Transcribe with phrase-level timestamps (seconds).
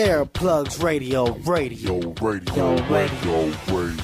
[0.00, 3.36] Earplugs Radio, radio, radio, radio,
[3.68, 4.00] radio.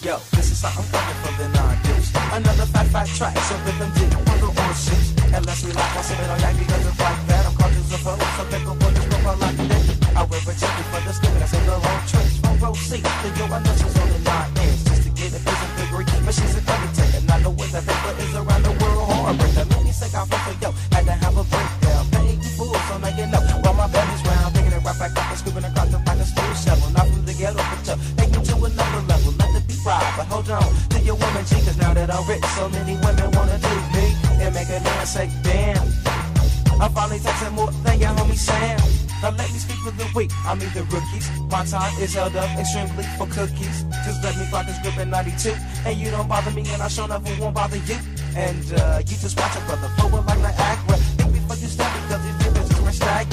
[0.00, 2.08] Yo, this is something coming from the non-deuce.
[2.32, 5.12] Another fat, fat track, so rhythm deep on the orange shoes.
[5.36, 7.44] And let's relax, while sipping on yak because it's like that.
[7.44, 10.16] I'm cautious of her, so pick up on this profile like that.
[10.16, 12.34] I wear a jacket for the skin, I say the wrong trench.
[12.40, 14.80] From row C to yo, I know she's on the nine inch.
[14.88, 17.20] Just to get a prison degree, but she's an undertaker.
[17.28, 19.68] Not know what that paper is around the world heartbreaker.
[19.76, 22.02] Make me sick, I for yo, had to have a breakdown.
[22.16, 23.44] Paying you fools, so now you know.
[23.60, 24.43] While my belly's round,
[25.04, 26.90] it back up and scooping across the a smooth shovel.
[26.90, 29.32] Not from the ghetto, but yo, take me to another level.
[29.36, 32.24] Let the beat ride, but hold on to your woman, G, cause now that I'm
[32.28, 34.04] rich, so many women wanna do me.
[34.40, 35.84] And make a man say, damn.
[36.80, 38.80] I'm finally texting more than your homie Sam.
[39.22, 40.30] Let me speak for the week.
[40.44, 41.30] I mean the rookies.
[41.48, 43.84] My time is held up extremely for cookies.
[44.04, 45.54] Just let me rock this grip in 92.
[45.86, 47.96] And you don't bother me, and I sure enough won't bother you.
[48.36, 51.13] And uh, you just watch a brother flowing like Niagara.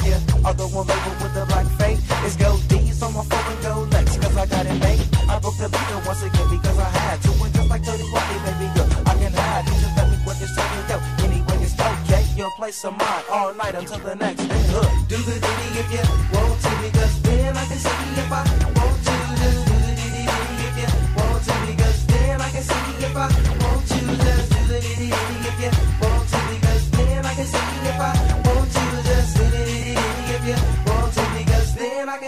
[0.06, 0.20] Yeah.
[0.46, 3.92] Although one label with the black fade is gold D's on my phone and gold
[3.94, 4.18] Lex.
[4.18, 5.02] Cause I got it made.
[5.30, 7.32] I broke the leader once again because I had to.
[7.32, 9.66] And just like 30 Rodney, baby girl, I can hide.
[9.68, 10.98] You just let me what this talking go.
[11.26, 12.24] Anyway, it's okay.
[12.36, 14.64] Your place of mine all night until the next day.
[14.74, 14.90] Hood.
[15.08, 18.42] Do the ditty if you want to, because then I can see if I
[18.78, 19.16] want to.
[19.42, 20.24] Do the ditty
[20.68, 23.61] if you want to, because then I can see if I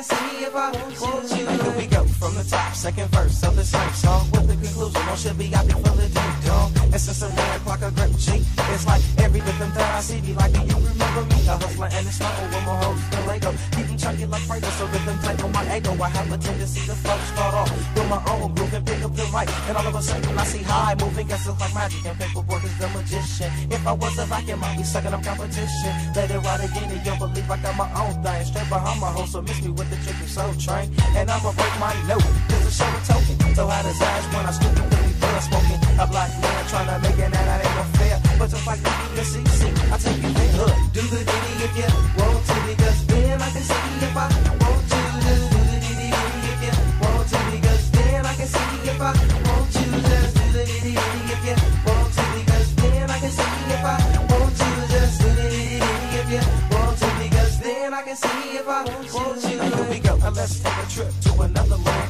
[0.09, 5.01] Here we go from the top, second verse of the song with the conclusion.
[5.07, 6.82] All should be out before the.
[6.93, 10.21] And since a red clock a grip G, it's like every rhythm that I see
[10.21, 11.41] be like, do you remember me?
[11.49, 13.49] A hustler and it's not over my hoes the Lego.
[13.73, 15.97] Keep them chunky like Fredo, so rhythm tight on my ego.
[15.97, 19.09] I have a tendency to flow, start off with my own groove and pick up
[19.17, 19.49] the mic.
[19.65, 22.05] And all of a sudden I see high moving, guess it's like magic.
[22.05, 23.49] And paperwork is the magician.
[23.73, 25.93] If I was a vacuum, I'd be sucking up competition.
[26.13, 28.45] Let it ride again, and you'll believe I got my own thing.
[28.45, 30.93] Straight behind my hoe, so miss me with the tricky soul train.
[31.17, 32.21] And I'ma break my note,
[32.53, 33.55] cause the show a token.
[33.57, 35.12] So how does Ash when I scoop
[35.43, 35.79] smoking?
[35.99, 38.17] A black man trying to make it, and that ain't no fair.
[38.39, 39.61] But just like the CC,
[39.91, 40.75] I take you there, hood.
[40.93, 44.27] Do the ditty if you want to, because then I can see if I
[44.63, 44.99] want to.
[45.23, 45.35] Do
[45.67, 46.09] the ditty
[46.49, 49.11] if you want to, because then I can see if I
[49.45, 49.83] want to.
[50.09, 51.55] Just do the ditty if you
[51.85, 53.97] want to, because then I can see if I
[54.31, 54.69] want to.
[54.93, 55.83] Just do the ditty
[56.19, 59.47] if you want to, because then I can see if I want to.
[59.47, 62.09] Here we go, and let's take a trip to another land,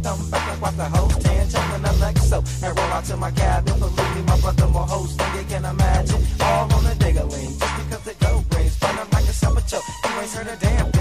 [0.00, 0.16] a.
[0.16, 3.78] Thumb back and watch the whole tan, jumping Alexo, and roll out to my cabin.
[3.78, 6.22] Believe me, my brother more host than you can imagine.
[6.40, 7.26] All on the digger
[7.58, 9.84] just because the go rings, up like a summer choke.
[10.04, 10.99] You ain't heard a damn thing,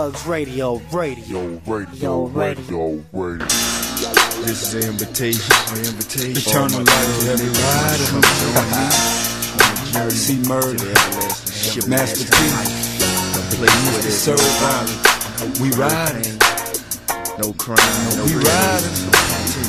[0.00, 1.24] Earplugs Radio, radio.
[1.26, 3.46] Yo, radio, radio, radio.
[4.46, 5.54] This is an invitation.
[5.76, 6.36] An invitation.
[6.38, 8.08] Eternal life to every rider.
[10.10, 10.94] C-Murder.
[11.86, 12.32] Master P.
[13.60, 14.10] Mr.
[14.10, 16.38] Serve We riding.
[17.38, 17.76] No crime,
[18.16, 18.44] no We rain.
[18.46, 18.96] riding.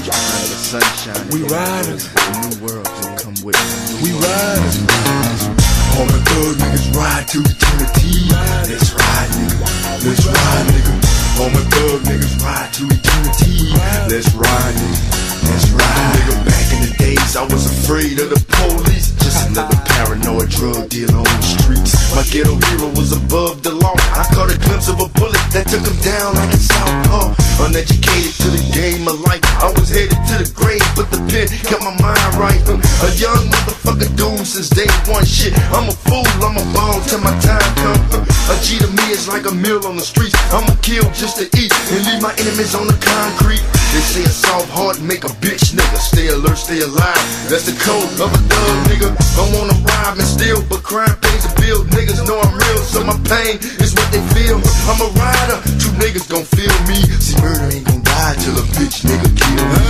[0.08, 1.28] The sunshine.
[1.32, 2.00] We riding.
[2.00, 4.02] A new world can come with it.
[4.02, 5.61] We riding.
[5.98, 8.32] All the thug niggas ride to eternity.
[8.70, 9.60] Let's ride, nigga.
[10.06, 10.94] Let's ride, nigga.
[11.40, 13.76] All my thug niggas ride to eternity.
[14.08, 15.50] Let's ride, nigga.
[15.50, 16.46] Let's ride, nigga.
[16.46, 19.11] Back in the days, I was afraid of the police.
[19.52, 21.92] Another paranoid drug dealer on the streets.
[22.16, 24.00] My ghetto hero was above the law.
[24.16, 27.36] I caught a glimpse of a bullet that took him down like a southpaw.
[27.68, 29.44] Uneducated to the game of life.
[29.60, 32.64] I was headed to the grave, but the pen kept my mind right.
[32.64, 35.28] A young motherfucker doomed since day one.
[35.28, 38.24] Shit, I'm a fool, I'm a ball till my time comes.
[38.48, 40.36] A G to me is like a meal on the streets.
[40.56, 43.64] I'ma kill just to eat and leave my enemies on the concrete.
[43.92, 46.00] They say a soft heart make a bitch nigga.
[46.00, 47.20] Stay alert, stay alive.
[47.52, 49.12] That's the code of a thug nigga.
[49.42, 51.82] I wanna rob and steal, but crime pays a bill.
[51.98, 54.62] Niggas know I'm real, so my pain is what they feel.
[54.86, 57.02] I'm a rider, true niggas gon' feel me.
[57.18, 59.82] C-Murder ain't gon' die till a bitch nigga kill me.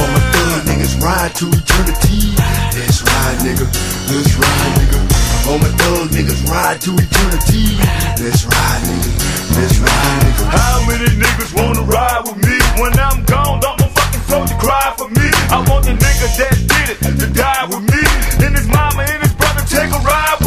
[0.00, 2.40] All my thug niggas ride to eternity.
[2.72, 3.68] That's right, nigga.
[4.08, 5.00] That's right, nigga.
[5.44, 7.76] All my thug niggas ride to eternity.
[8.16, 9.12] That's right, nigga.
[9.60, 10.44] That's right, nigga.
[10.56, 12.56] How many niggas wanna ride with me?
[12.80, 15.28] When I'm gone, don't no fucking soldier cry for me.
[15.52, 18.05] I want the nigga that did it to die with me.
[19.76, 20.45] Take a ride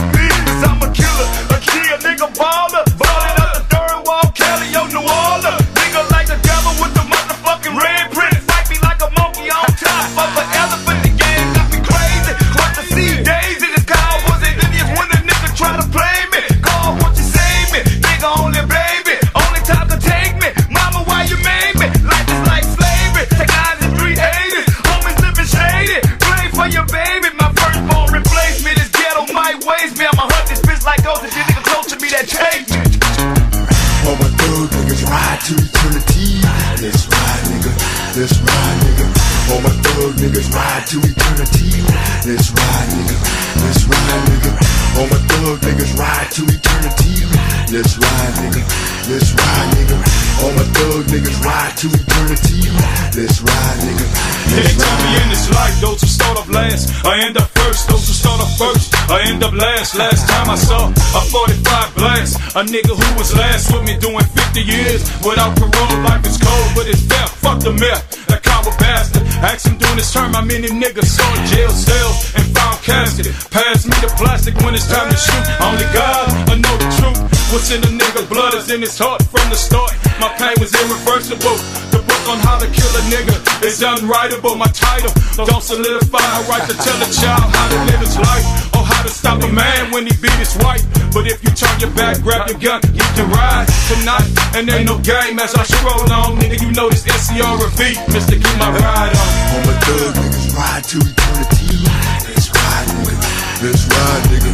[51.79, 52.67] to eternity.
[53.15, 54.03] That's right, nigga.
[54.51, 57.47] They That's tell me in this life, those who start off last, I end up
[57.55, 57.87] first.
[57.87, 59.95] Those who start off first, I end up last.
[59.95, 64.27] Last time I saw a 45 blast, a nigga who was last with me doing
[64.27, 66.03] 50 years without parole.
[66.03, 67.27] Life is cold, but it's fair.
[67.39, 69.23] Fuck the myth, that coward bastard.
[69.39, 73.31] Ask him during his term how many niggas saw jail cells and found casket.
[73.55, 75.43] Pass me the plastic when it's time to shoot.
[75.63, 77.38] Only God, I know the truth.
[77.49, 79.89] What's in the nigga blood is in his heart from the start.
[80.21, 81.57] My pain was irreversible.
[81.89, 83.33] The book on how to kill a nigga
[83.65, 84.53] is unwritable.
[84.53, 88.45] My title don't solidify a right to tell a child how to live his life
[88.77, 90.85] or how to stop a man when he beat his wife.
[91.09, 94.29] But if you turn your back, grab your gun, you can ride tonight.
[94.53, 96.61] And ain't no game as I stroll on, nigga.
[96.61, 98.37] You know this SCRV, Mr.
[98.37, 99.29] Get my ride on.
[99.57, 101.81] All my thug niggas ride to eternity.
[102.29, 103.25] That's ride, nigga.
[103.57, 104.48] That's right, nigga.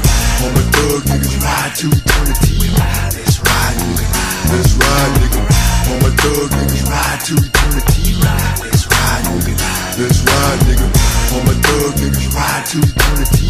[1.26, 2.70] Ride to eternity.
[2.76, 4.06] Right, nigga.
[4.50, 5.42] That's right, nigga.
[5.90, 8.18] All my thug niggas ride to eternity.
[8.22, 9.56] Right, nigga.
[9.98, 10.88] That's right, nigga.
[11.34, 13.50] All my thug niggas ride to eternity.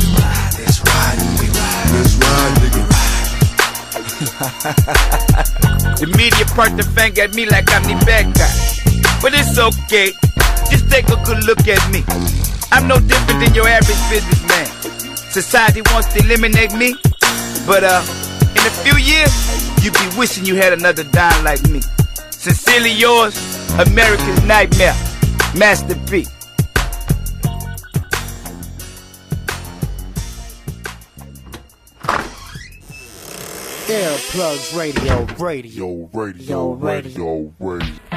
[0.85, 1.61] Right, nigga.
[1.91, 2.83] That's right, nigga.
[5.99, 8.51] The media point the finger at me like I'm the bad guy.
[9.21, 10.13] But it's okay.
[10.69, 12.03] Just take a good look at me.
[12.71, 14.67] I'm no different than your average businessman.
[15.31, 16.95] Society wants to eliminate me,
[17.65, 18.01] but uh,
[18.51, 21.81] in a few years, you'll be wishing you had another dime like me.
[22.29, 23.35] Sincerely yours,
[23.79, 24.95] America's Nightmare,
[25.55, 26.25] Master P.
[33.87, 36.09] Earplugs Radio, radio.
[36.13, 36.73] Radio, radio.
[36.73, 38.14] radio, radio.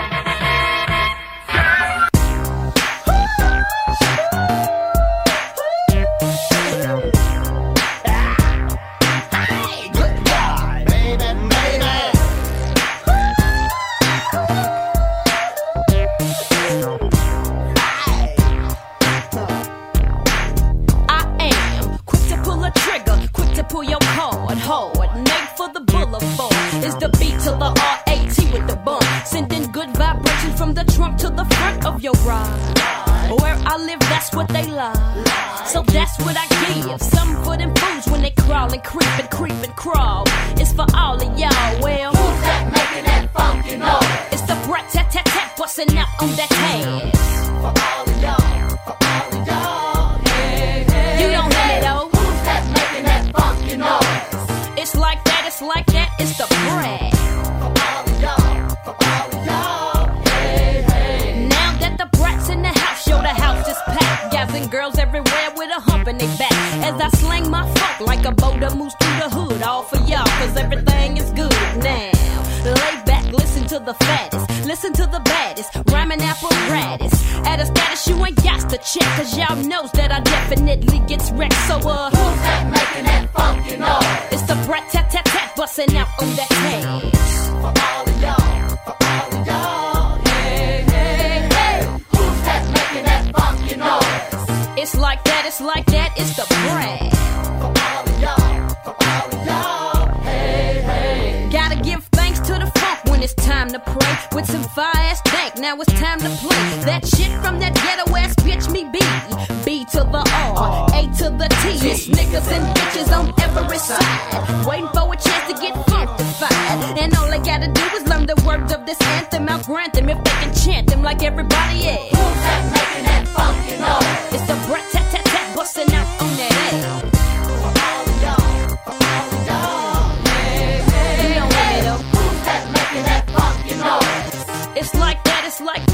[134.91, 135.88] It's like that, it's like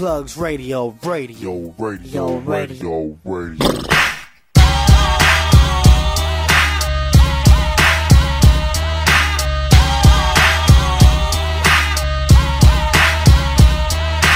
[0.00, 1.74] Earplugs Radio, radio.
[1.78, 2.38] Radio, radio.
[2.38, 3.68] radio, radio.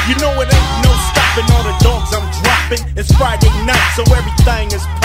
[0.06, 2.98] You know it ain't no stopping all the dogs I'm dropping.
[2.98, 5.03] It's Friday night, so everything is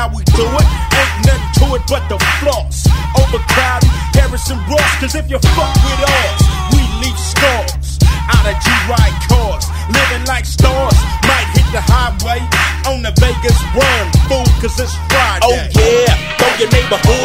[0.00, 0.68] how we do it.
[0.96, 2.88] Ain't nothing to it but the floss.
[3.20, 6.40] Overcrowded, Harrison Ross, cause if you fuck with us,
[6.72, 8.00] we leave scars.
[8.32, 10.96] Out of G-Ride cars, living like stars.
[11.28, 12.40] Might hit the highway
[12.88, 15.44] on the Vegas run, fool, cause it's Friday.
[15.44, 17.19] Oh yeah, throw your neighborhood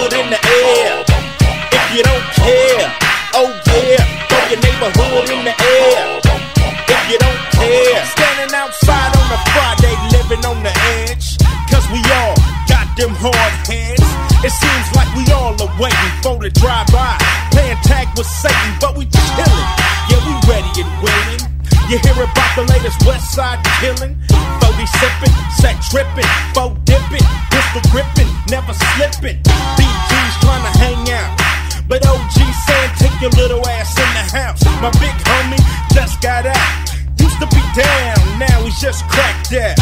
[22.55, 24.15] the latest West Side killing?
[24.63, 29.43] 40 sippin', set trippin', foe dippin', pistol grippin', never slippin'.
[29.75, 31.35] BG's tryna hang out.
[31.87, 34.63] But OG saying take your little ass in the house.
[34.81, 35.59] My big homie
[35.93, 36.71] just got out.
[37.19, 39.75] Used to be down, now he's just cracked out.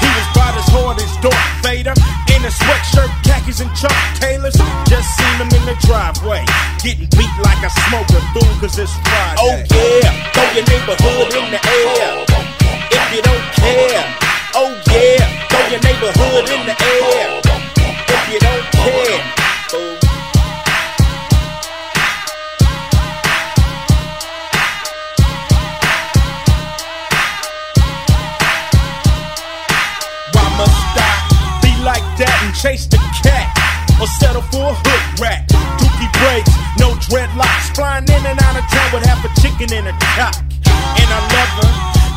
[0.00, 1.94] He was about as hard as Darth Vader.
[2.32, 4.56] In a sweatshirt, khakis, and Chuck Taylors.
[4.88, 6.44] Just seen him the driveway.
[6.82, 9.36] Getting beat like a smoker, fool, cause it's Friday.
[9.40, 12.25] Oh yeah, throw your neighborhood in the air.
[39.04, 40.36] Half a chicken in a cock.
[40.96, 41.72] And I love her,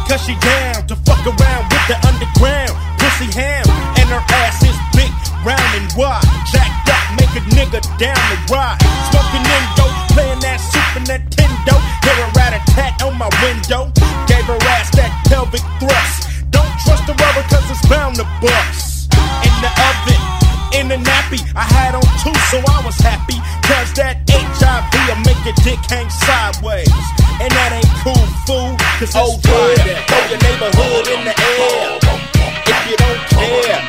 [0.07, 2.75] cause she down to fuck around with the underground.
[2.99, 3.65] Pussy ham,
[3.99, 5.11] and her ass is big,
[5.43, 6.23] round and wide.
[6.51, 8.79] Jacked up, make a nigga down the ride.
[9.11, 11.75] Smoking Indo, playing that Super Nintendo.
[12.03, 13.91] Hear a rat a tat on my window.
[14.27, 16.29] Gave her ass that pelvic thrust.
[16.51, 19.11] Don't trust the rubber cause it's bound to bust.
[19.43, 20.38] In the oven,
[20.79, 23.35] in the nappy, I had on two, so I was happy.
[23.67, 26.87] Cause that HIV will make your dick hang sideways.
[27.43, 28.75] And that ain't cool, fool.
[28.97, 29.35] Cause oh.
[29.43, 29.99] Yeah.
[30.07, 31.99] Throw your neighborhood in the air.
[32.65, 33.88] If you don't care.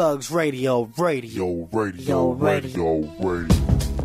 [0.00, 3.99] Earplugs Radio, radio, radio, radio, radio.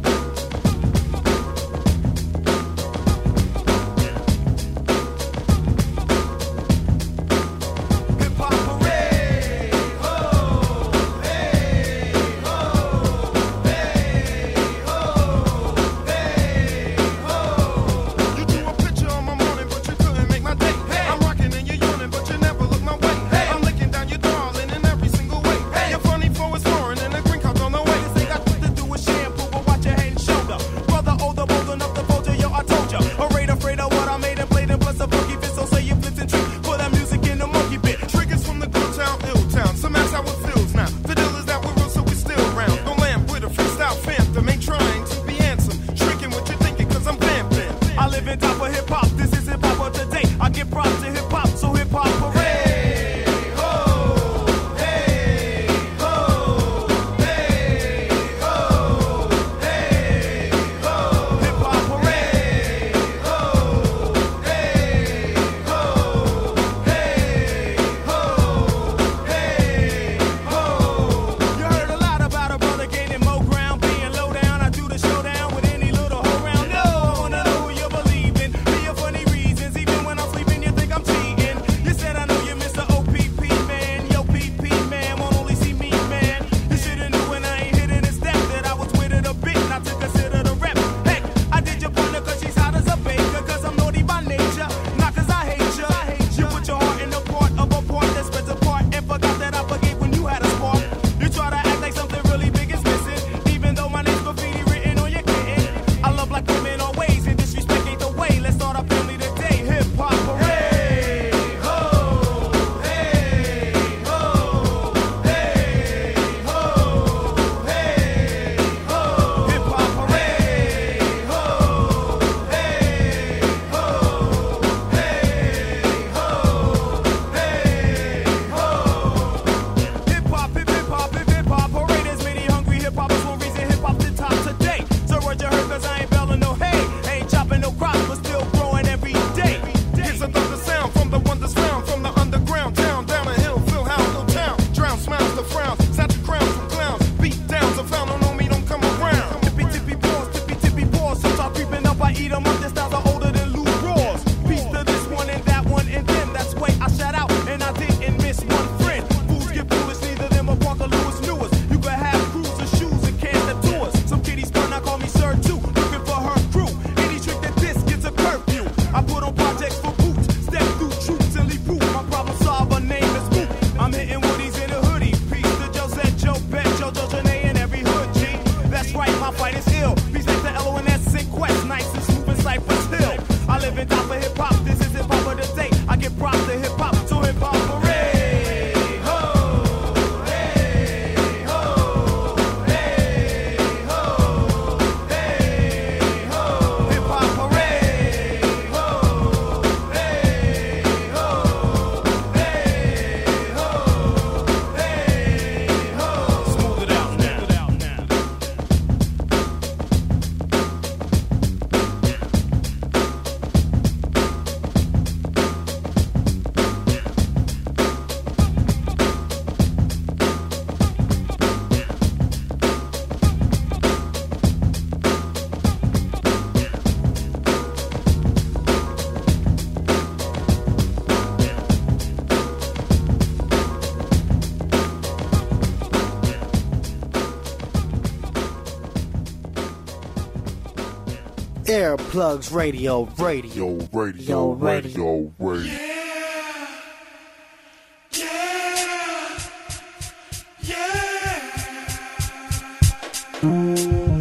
[241.76, 245.34] Earplugs Radio, radio, radio, radio, radio.
[245.38, 245.96] radio.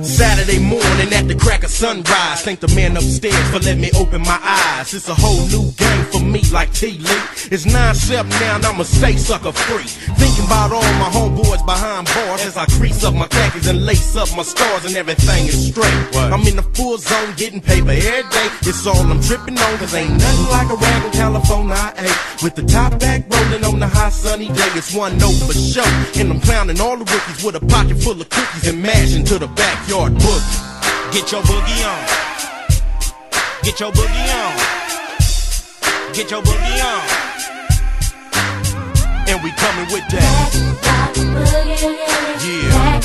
[0.03, 2.41] Saturday morning at the crack sunrise.
[2.43, 4.95] Thank the man upstairs for letting me open my eyes.
[4.95, 7.23] It's a whole new game for me, like T Lee.
[7.53, 9.89] It's 9 7 now, and I'ma stay sucker free.
[10.17, 14.17] Thinking about all my homeboys behind bars as I crease up my khakis and lace
[14.17, 15.99] up my stars, and everything is straight.
[16.15, 16.33] What?
[16.33, 18.49] I'm in the full zone getting paper every day.
[18.71, 22.43] It's all I'm tripping on, cause ain't nothing like a rag in California I ate.
[22.43, 25.93] With the top back rolling on the hot sunny day, it's one note for sure.
[26.17, 29.39] And I'm clowning all the rookies with a pocket full of cookies and mashing to
[29.39, 30.64] the backyard boogie.
[31.15, 32.05] Get your boogie on.
[33.63, 34.57] Get your boogie on.
[36.13, 37.03] Get your boogie on.
[39.29, 40.51] And we coming with that.
[42.43, 42.99] Yeah,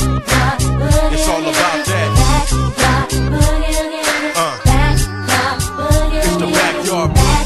[1.13, 2.10] it's all about that.
[4.36, 4.54] Uh,
[6.15, 7.38] it's the backyard boogie.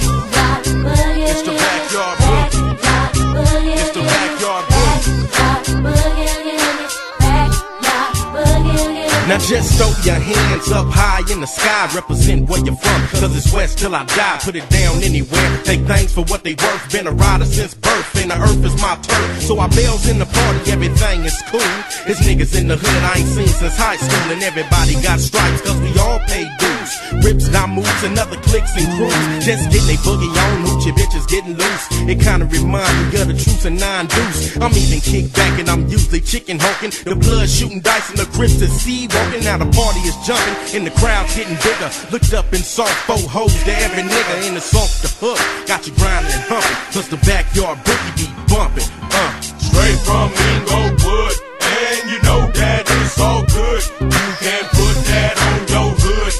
[9.34, 13.02] Now just throw your hands up high in the sky, represent where you're from.
[13.18, 15.50] Cause it's west till I die, put it down anywhere.
[15.64, 18.80] Take things for what they worth, been a rider since birth, and the earth is
[18.80, 19.42] my turf.
[19.42, 21.74] So I bells in the party, everything is cool.
[22.06, 25.62] It's niggas in the hood I ain't seen since high school, and everybody got stripes
[25.62, 26.92] cause we all pay dues.
[27.26, 29.46] Rips, now moves, and other clicks and crews.
[29.46, 31.86] Just getting they boogie on, hoochie bitches getting loose.
[32.06, 34.58] It kinda remind me of the truth and nine deuce.
[34.58, 36.92] I'm even kicked back and I'm usually chicken honking.
[37.04, 39.44] The blood shooting dice and the grips to see walking.
[39.44, 41.90] Now the party is jumping and the crowd getting bigger.
[42.12, 45.40] Looked up and saw four hoes to every nigga in the soft the hook.
[45.68, 48.88] Got you grinding and humping, cause the backyard boogie be bumping.
[49.12, 49.42] Uh.
[49.42, 53.84] Straight from Inglewood, and you know that it's all good.
[54.02, 56.34] You can put that on your hood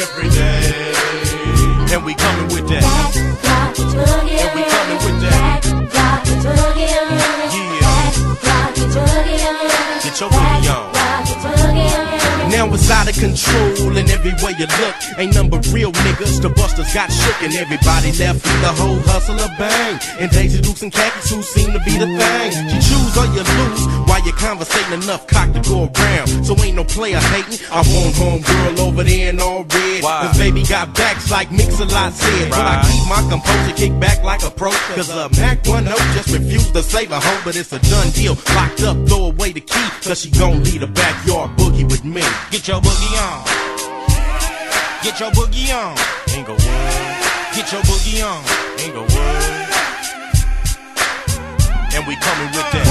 [0.00, 1.94] every day.
[1.94, 2.84] And we coming with that.
[4.30, 5.60] And we coming with that.
[6.76, 7.19] Yeah.
[12.80, 16.40] Deus of control and every way you look ain't but real niggas.
[16.40, 19.98] The busters got shook and everybody left with the whole hustle of bang.
[20.18, 22.50] And Daisy Dukes and khakis who seem to be the thing.
[22.70, 26.28] You choose or you lose while you're conversating enough cock to go around.
[26.44, 27.58] So ain't no player hating.
[27.70, 30.02] I want home girl over there in all red.
[30.02, 32.50] Cause baby got backs like Mix-a-Lot said.
[32.50, 34.70] But I keep my composure, kick back like a pro.
[34.94, 38.36] Cause uh, Mack 10 just refused to save a hoe, but it's a done deal.
[38.54, 39.88] Locked up, throw away the key.
[40.02, 42.22] Cause she gon' lead a backyard boogie with me.
[42.50, 43.44] Get your boogie on.
[45.02, 45.96] Get your boogie on.
[46.36, 46.60] Inglewood.
[47.54, 48.44] Get your boogie on.
[48.78, 49.10] Inglewood.
[51.92, 52.86] And we coming with that.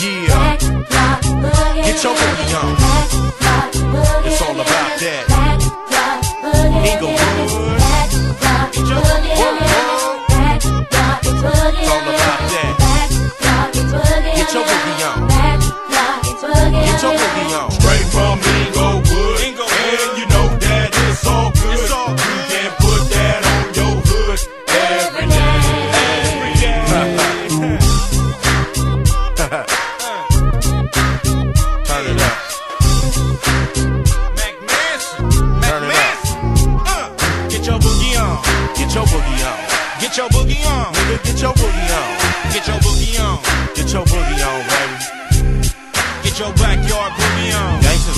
[0.00, 0.56] Yeah.
[1.84, 2.76] Get your boogie on.
[4.26, 5.24] It's all about that.
[6.84, 7.18] Inglewood.
[8.72, 10.24] Get your whoa, whoa.
[11.12, 12.74] It's all about that.
[14.36, 15.28] Get your boogie on.
[16.72, 17.83] Get your boogie on.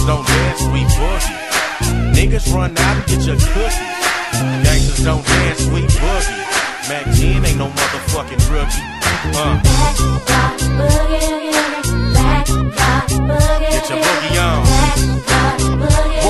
[0.07, 1.35] Don't dance, we boogie.
[2.15, 3.75] Niggas run out and get your cookies.
[4.63, 6.89] Gangsters don't dance, we boogie.
[6.89, 8.83] Mack 10 ain't no motherfucking rookie.
[9.35, 9.61] Uh.
[13.69, 16.26] Get your boogie on.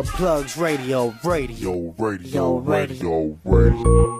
[0.00, 0.06] On.
[0.06, 1.72] Earplugs Radio, radio.
[1.72, 3.38] Yo, radio, radio.
[3.38, 4.18] radio, radio.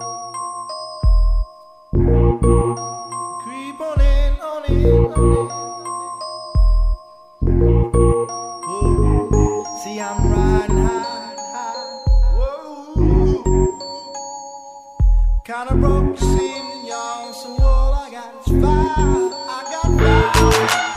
[3.43, 5.49] Creep on in, on in, on in.
[8.63, 9.65] Oh.
[9.83, 12.03] See, I'm riding high, high.
[12.37, 13.79] Whoa.
[15.45, 16.25] Kinda broke the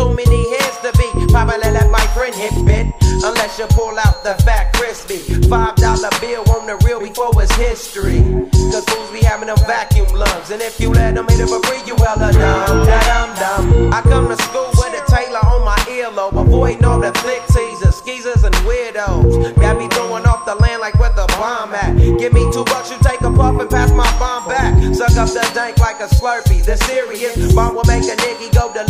[0.00, 1.08] too many heads to be.
[1.28, 2.86] Probably let my friend hit bit.
[3.22, 5.18] Unless you pull out the fat crispy.
[5.48, 8.24] Five dollar bill on the real before it's history.
[8.72, 10.50] Cause fools be having them vacuum lungs.
[10.50, 12.86] And if you let them hit it for free, you hella dumb.
[12.88, 13.92] Da-dum dum.
[13.92, 16.40] I come to school with a Taylor on my earlobe.
[16.40, 19.54] Avoiding all the thick teasers, skeezers, and weirdos.
[19.60, 21.92] Got me throwing off the land like where the bomb at.
[22.18, 24.72] Give me two bucks, you take a puff and pass my bomb back.
[24.94, 26.64] Suck up the dank like a slurpee.
[26.64, 28.89] The serious bomb will make a nigga go Murphy.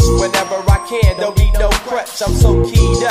[2.19, 3.10] I'm so keyed up.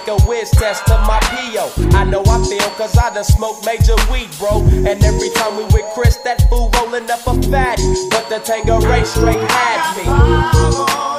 [0.07, 1.71] a whiz test of my PO.
[1.97, 4.61] I know I feel cause I done smoked major weed, bro.
[4.61, 7.83] And every time we with Chris, that fool rolling up a fatty.
[8.09, 11.10] But the Tanqueray straight had me.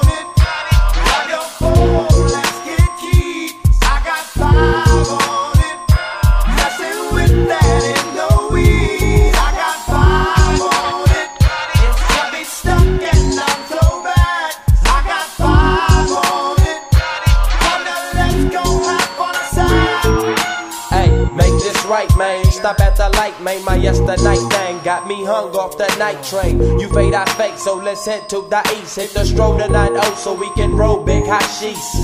[23.13, 26.59] Light, made My yesterday got me hung off the night train.
[26.79, 28.97] You fade, I fake, so let's head to the east.
[28.97, 31.97] Hit the stroll to 9 so we can roll big hot sheets.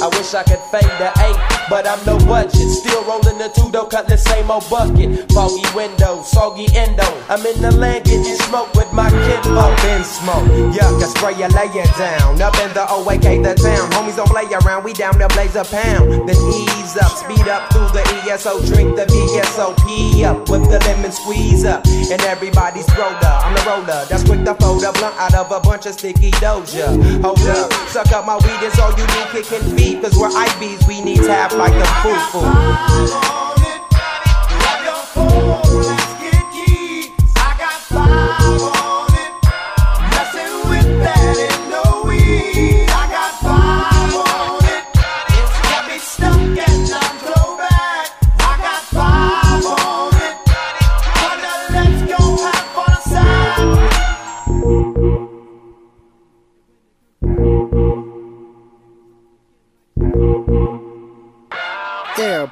[0.00, 2.68] I wish I could fade the 8, but I'm no budget.
[2.68, 5.30] Still rolling the two, though, cut the same old bucket.
[5.32, 7.06] Foggy window, soggy endo.
[7.28, 9.40] I'm in the land getting smoke with my kid.
[9.56, 12.40] Up in smoke, yuck, I spray you, lay it down.
[12.40, 13.90] Up in the OAK, the town.
[13.92, 16.28] Homies don't play around, we down to blaze a pound.
[16.28, 21.12] Then ease up, speed up through the ESO, drink the VSOP up with the lemon
[21.12, 21.84] squeeze up.
[22.10, 24.04] And everybody's roller, I'm the roller.
[24.08, 26.86] That's quick to fold a blunt out of a bunch of sticky doja.
[27.22, 30.02] Hold up, suck up my weed, is all you do, kicking feet.
[30.02, 33.45] Cause we're IBs, we need tap like a the foo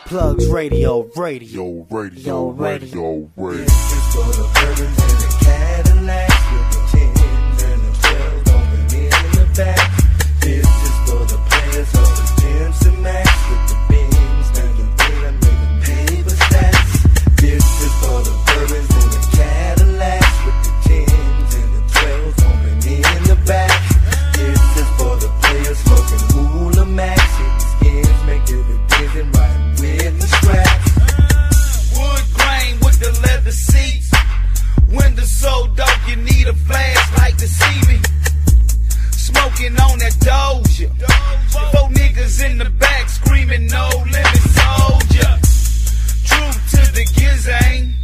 [0.01, 0.35] foo.
[0.35, 5.14] Earplugs Radio, radio, radio, radio, radio.
[36.65, 38.01] A flashlight to see me.
[39.11, 40.89] Smoking on that doja.
[41.73, 45.39] Four niggas in the back screaming no limit soldier.
[46.25, 47.95] True to the gizang.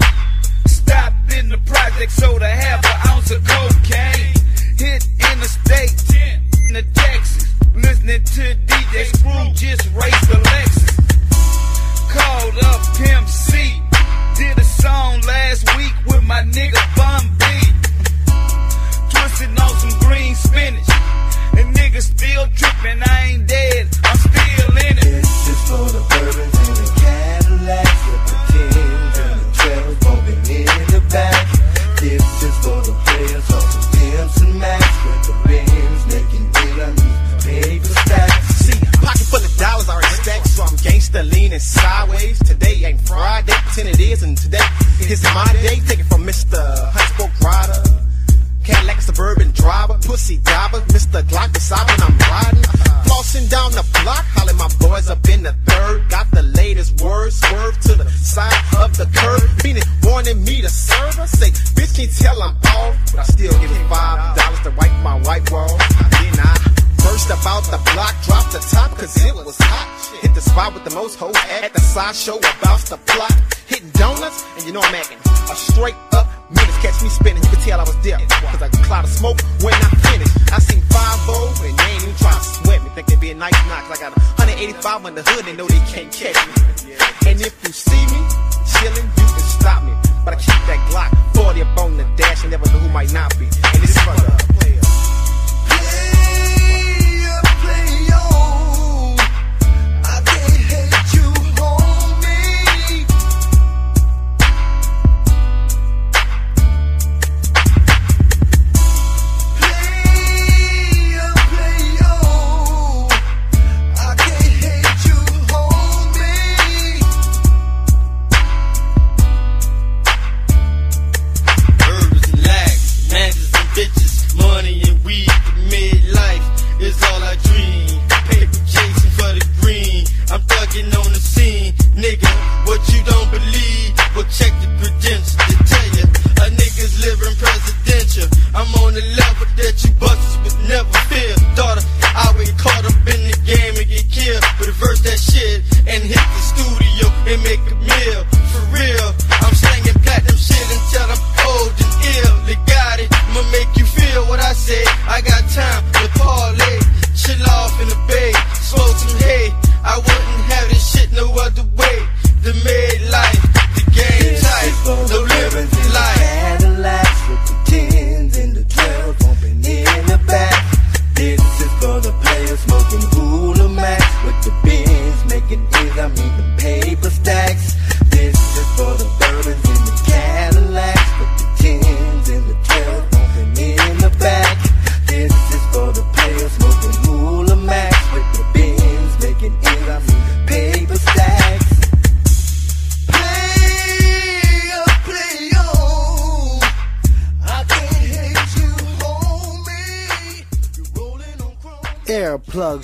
[0.67, 4.10] Stopped in the project, sold a half an ounce of cocaine.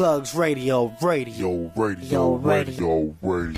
[0.00, 3.16] Plugs Radio, radio, radio, radio, radio.
[3.20, 3.49] radio.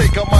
[0.00, 0.39] take up my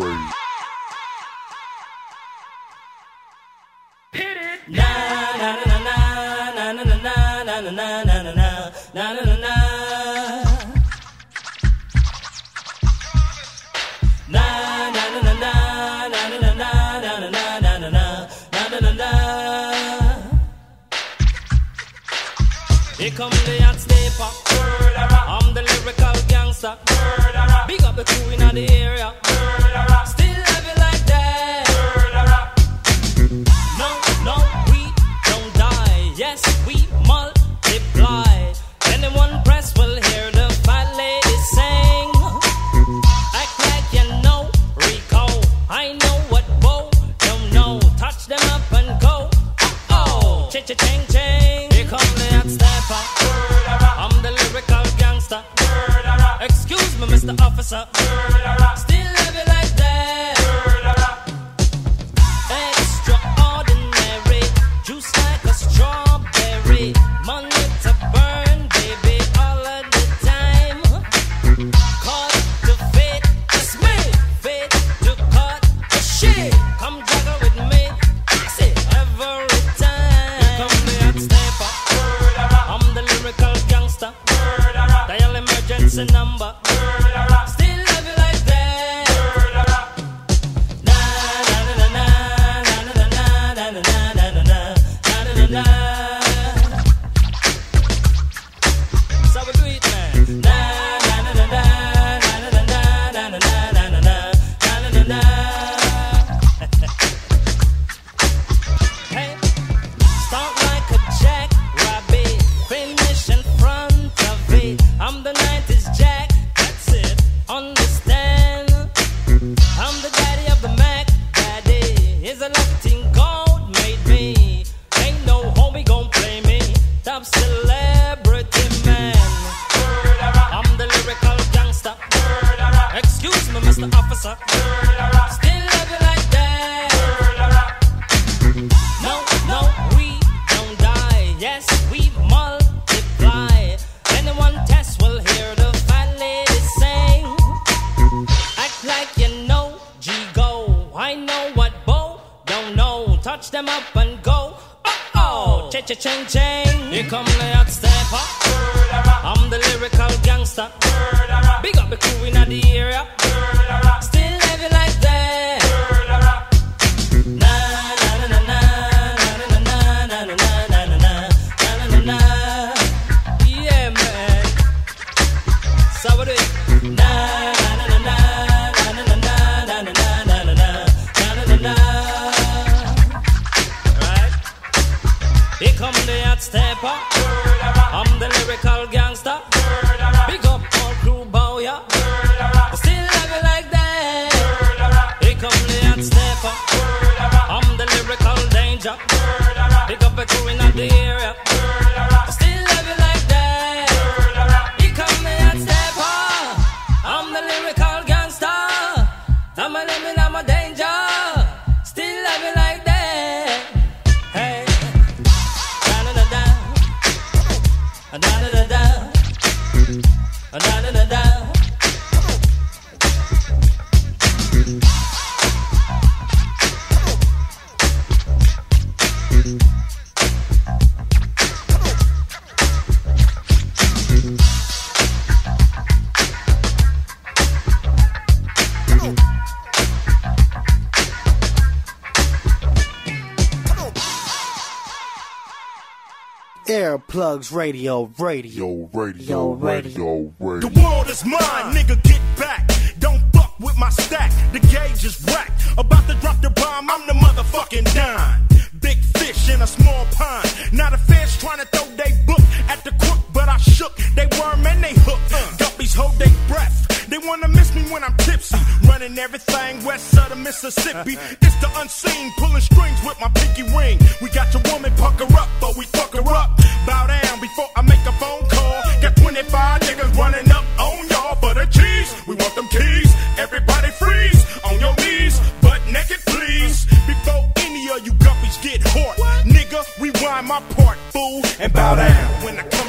[246.67, 250.69] Earplugs Radio, radio, radio, radio, radio.
[250.69, 252.69] The world is mine, nigga, get back.
[252.99, 255.51] Don't fuck with my stack, the gauge is whack.
[255.77, 258.47] About to drop the bomb, I'm the motherfucking dime.
[258.79, 260.47] Big fish in a small pond.
[260.71, 263.95] Not a fish trying to throw they book at the crook, but I shook.
[264.15, 265.19] They worm and they hook.
[265.57, 266.90] Guppies hold their breath.
[267.25, 268.57] Wanna miss me when I'm tipsy.
[268.87, 271.17] Running everything west of the Mississippi.
[271.41, 273.99] It's the unseen, pulling strings with my pinky ring.
[274.21, 276.57] We got your woman pucker up, but we fuck her up.
[276.87, 278.81] Bow down before I make a phone call.
[279.01, 282.09] Got 25 niggas running up on y'all for the cheese.
[282.27, 283.13] We want them keys.
[283.37, 286.85] Everybody freeze on your knees, butt naked, please.
[287.05, 292.43] Before any of you guppies get hurt, nigga, rewind my part, fool, and bow down
[292.43, 292.80] when I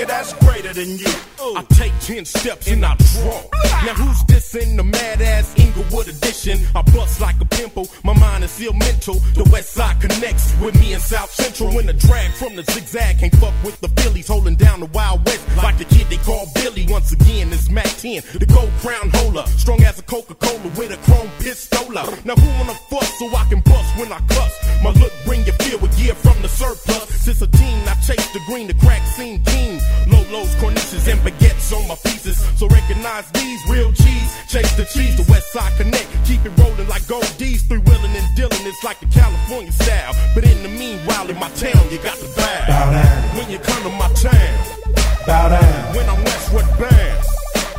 [0.00, 1.08] get that's greater than you.
[1.56, 3.40] I take ten steps and I draw.
[3.86, 6.58] Now who's this in the mad ass Inglewood edition?
[6.74, 9.14] I bust like a pimple, my mind is still mental.
[9.32, 11.74] The west side connects with me in South Central.
[11.74, 15.24] When the drag from the zigzag can't fuck with the Phillies, holding down the Wild
[15.24, 16.86] West like the kid they call Billy.
[16.90, 20.98] Once again, it's Mack 10, the gold crown holder, strong as a Coca-Cola with a
[21.08, 22.04] chrome pistola.
[22.26, 24.52] Now who wanna fuss so I can bust when I cuss?
[24.84, 27.08] My look bring you fear with gear from the surplus.
[27.24, 29.80] Since a teen, I chase the green, the crack scene keen.
[30.10, 32.36] Lolos, Corniches, and baguettes on my pieces.
[32.58, 34.30] So recognize these real cheese.
[34.48, 36.08] Chase the cheese, the West Side Connect.
[36.26, 37.62] Keep it rolling like gold D's.
[37.62, 40.14] Three wheeling and dealing, it's like the California style.
[40.34, 42.64] But in the meanwhile, in my town, you got the bow.
[42.68, 43.36] Bow down.
[43.36, 44.52] When you come to my town,
[45.26, 45.94] Bow down.
[45.94, 47.24] when I'm westward bound.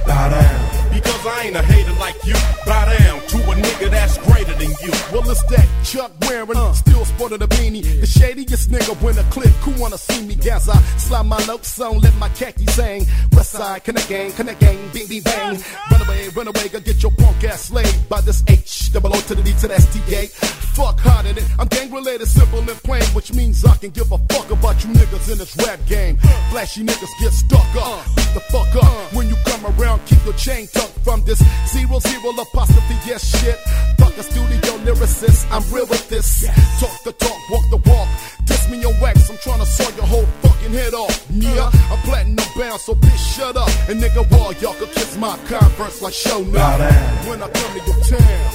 [0.07, 0.70] Bow down.
[0.91, 2.35] Because I ain't a hater like you.
[2.65, 4.91] Bow down to a nigga that's greater than you.
[5.11, 6.73] Well, it's that Chuck wearing, uh.
[6.73, 7.83] still sporting a beanie.
[7.83, 10.69] The shadiest nigga when a click, who wanna see me gas?
[10.69, 13.05] I slide my notes on, let my khaki sing.
[13.33, 15.59] West side, connect gang, connect gang, bing, bing, bang.
[15.91, 19.19] Run away, run away, go get your punk ass laid by this H, double O
[19.21, 20.27] to the D to the STA.
[20.75, 24.17] Fuck harder than I'm gang related, simple and plain, which means I can give a
[24.29, 26.17] fuck about you niggas in this rap game.
[26.51, 28.03] Flashy niggas get stuck up, uh.
[28.15, 28.83] beat the fuck up.
[28.83, 29.17] Uh.
[29.17, 33.57] When you come around, keep your chain tucked from this zero zero apostrophe yes shit.
[33.99, 36.45] Fuck a studio lyricist, I'm real with this.
[36.79, 38.07] Talk the talk, walk the walk.
[38.45, 41.15] Diss me your wax, I'm tryna saw your whole fucking head off.
[41.29, 43.69] Yeah, uh, I'm platinum bound, so bitch shut up.
[43.89, 46.53] And nigga, wall, y'all could kiss my converse like show now.
[46.53, 47.27] Bow down.
[47.29, 48.51] When I come to your town,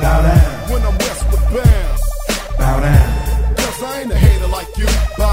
[0.00, 0.70] Bow down.
[0.70, 1.98] when I'm westward bound.
[2.58, 3.54] Bow down.
[3.56, 4.86] Cause I ain't a hater like you.
[5.18, 5.27] Bow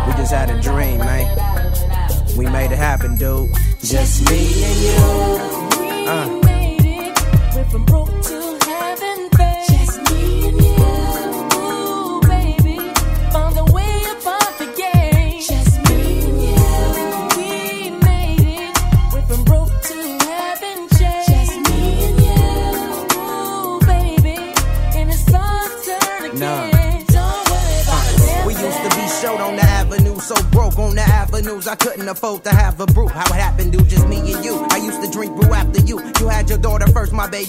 [0.07, 1.27] We just had a dream, man.
[2.37, 3.51] We made it happen, dude.
[3.81, 5.50] Just me and you.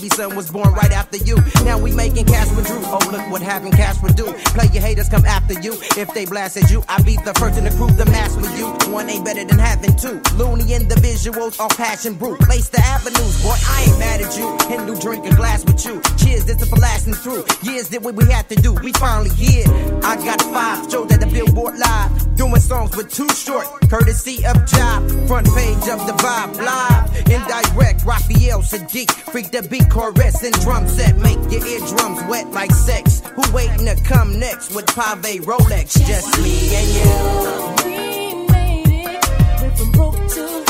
[0.01, 1.37] Baby son was born right after you.
[1.63, 2.81] Now we making cash with Drew.
[2.85, 4.33] Oh, look what having cash would do.
[4.55, 5.73] Play your haters come after you.
[5.95, 8.67] If they blasted you, I be the first in the crew to mass with you.
[8.91, 10.21] One ain't better than having two.
[10.37, 12.35] Loony individuals, all passion brew.
[12.37, 13.55] Place the avenues, boy.
[13.55, 14.57] I ain't mad at you.
[14.67, 16.01] Hindu drink a glass with you.
[16.31, 17.43] Cheers, this is for lasting through.
[17.61, 18.73] Years did what we had to do.
[18.73, 19.65] We finally here.
[20.01, 22.35] I got five shows at the Billboard Live.
[22.37, 23.65] Doing songs with Too Short.
[23.89, 25.09] Courtesy of Job.
[25.27, 27.17] Front page of the Vibe Live.
[27.29, 28.05] Indirect.
[28.05, 29.11] Raphael Saadiq.
[29.31, 31.17] Freak the beat chorus and drum set.
[31.17, 33.21] Make your eardrums wet like sex.
[33.35, 35.99] Who waiting to come next with Pave Rolex?
[36.07, 37.83] Just me and you.
[37.83, 39.61] We made it.
[39.61, 40.60] Went from broke to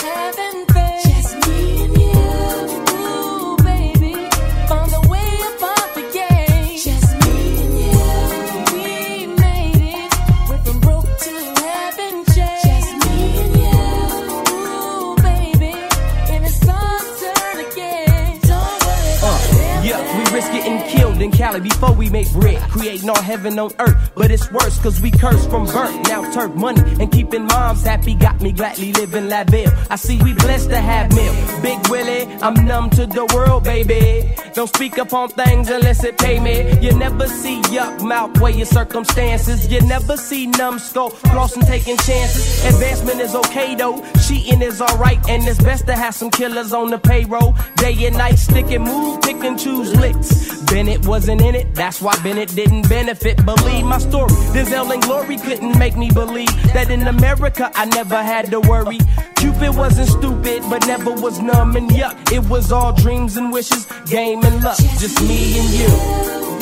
[20.18, 22.60] we risk getting killed in Cali before we make bread.
[22.70, 24.12] Creating all heaven on earth.
[24.16, 25.96] But it's worse cause we curse from birth.
[26.08, 29.74] Now turf money and keeping moms happy got me gladly living La Belle.
[29.90, 31.36] I see we blessed to have milk.
[31.62, 34.36] Big Willie, I'm numb to the world, baby.
[34.54, 36.80] Don't speak up on things unless it pay me.
[36.80, 39.68] You never see Yukmouth weigh your circumstances.
[39.68, 42.66] You never see Numskull flossing taking chances.
[42.66, 44.04] Advancement is okay though.
[44.28, 47.56] Cheating is alright and it's best to have some killers on the payroll.
[47.78, 49.96] Day and night stick and move, pick and choose
[50.72, 53.46] Bennett wasn't in it, that's why Bennett didn't benefit.
[53.46, 54.32] Believe my story.
[54.54, 59.00] Denzel and Glory couldn't make me believe that in America I never had to worry.
[59.36, 62.32] Cupid wasn't stupid, but never was numb and yuck.
[62.32, 64.78] It was all dreams and wishes, game and luck.
[64.78, 66.61] Just me and you.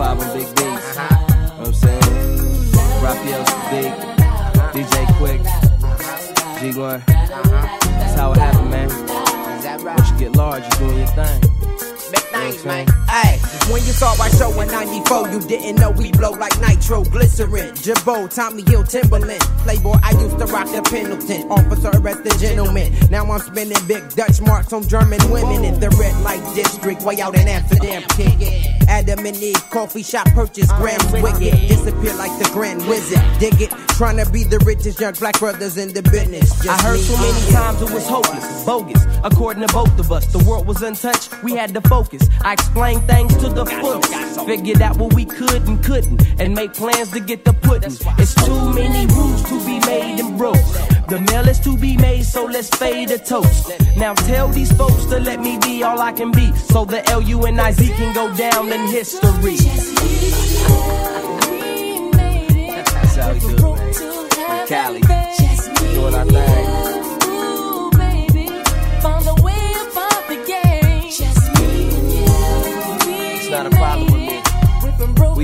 [0.00, 0.96] 5 with big beats.
[0.96, 1.62] Uh-huh.
[1.62, 2.00] I'm saying?
[3.04, 3.92] Raphael Saadiq,
[4.72, 5.42] DJ Quik,
[6.56, 7.02] G1.
[7.06, 7.78] Uh-huh.
[7.82, 8.88] That's how it happened, man.
[9.84, 11.79] Once you get large, you're doing your thing.
[12.18, 12.86] Thanks, man.
[13.08, 13.38] Hey,
[13.70, 17.74] when you saw our show in 94, you didn't know we blow like nitro, glycerin,
[17.76, 19.40] Jabot, Tommy Hill, Timberland.
[19.62, 21.50] Playboy, I used to rock the Pendleton.
[21.50, 22.92] Officer, arrest the gentleman.
[23.10, 27.20] Now I'm spinning big Dutch marks on German women in the red light district, way
[27.20, 28.02] out in Amsterdam.
[28.10, 28.66] Kick it.
[28.88, 31.54] Adam and Eve, coffee shop purchase, uh, grams wicked.
[31.68, 33.22] Disappear like the Grand Wizard.
[33.38, 33.70] Dig it.
[33.90, 36.50] Trying to be the richest young black brothers in the business.
[36.62, 39.04] Just I heard so many times it was hopeless, bogus.
[39.22, 41.42] According to both of us, the world was untouched.
[41.42, 41.99] We had to focus.
[42.42, 44.46] I explain things to the fullest.
[44.46, 47.92] Figured out what we could and couldn't, and make plans to get the pudding.
[48.18, 50.56] It's too many rules to be made and broke.
[51.08, 53.70] The mail is to be made, so let's fade a toast.
[53.96, 57.20] Now tell these folks to let me be all I can be, so the L
[57.20, 59.56] U N I Z can go down in history.
[62.94, 63.96] That's how we do it,
[64.38, 64.66] man.
[64.68, 66.49] Cali, doing our thing.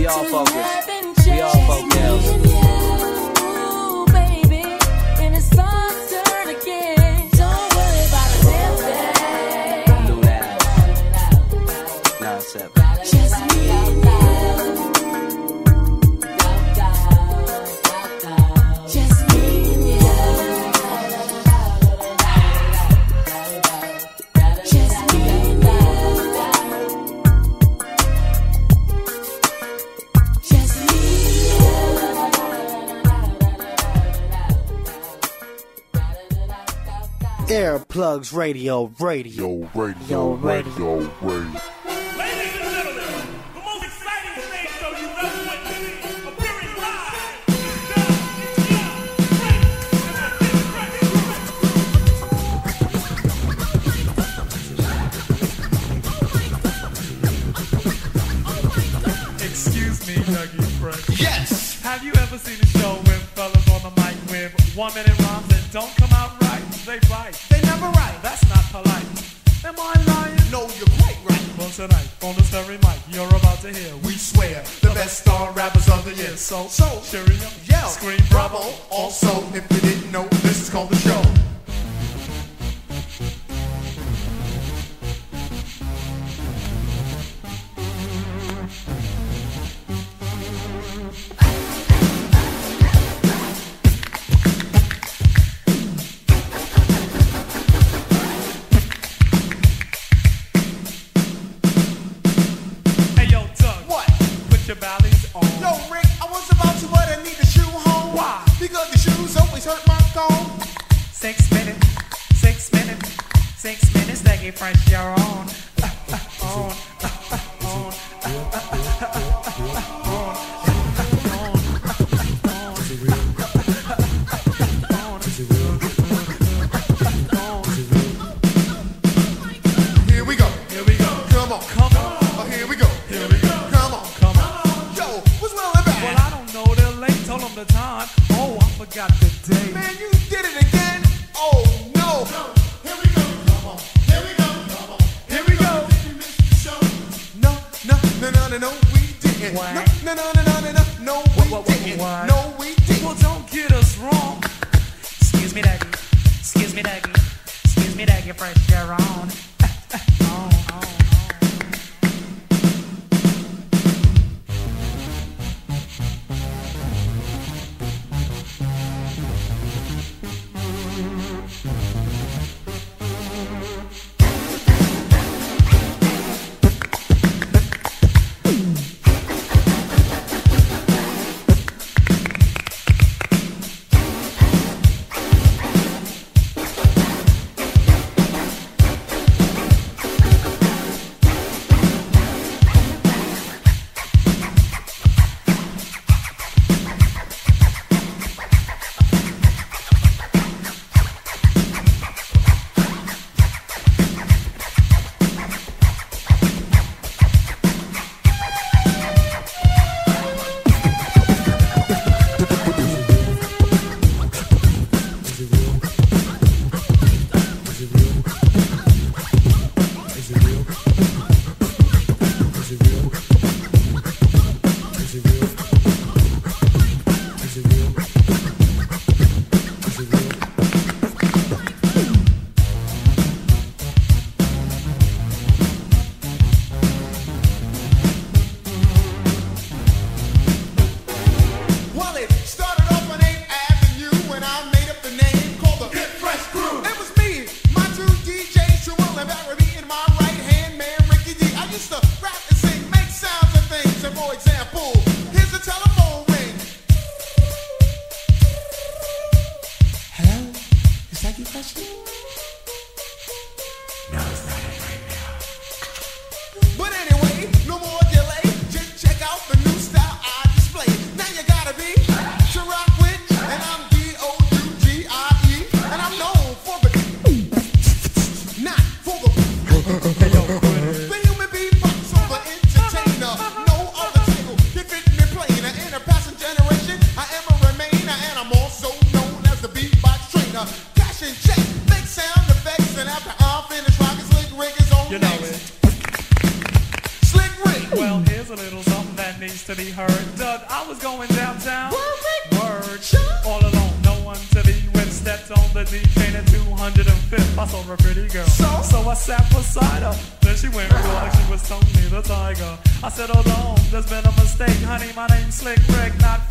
[0.06, 1.26] We all focus.
[1.26, 2.45] We all focus.
[38.16, 41.52] Earplugs Radio, radio, radio, radio, radio.
[41.52, 41.75] Excuse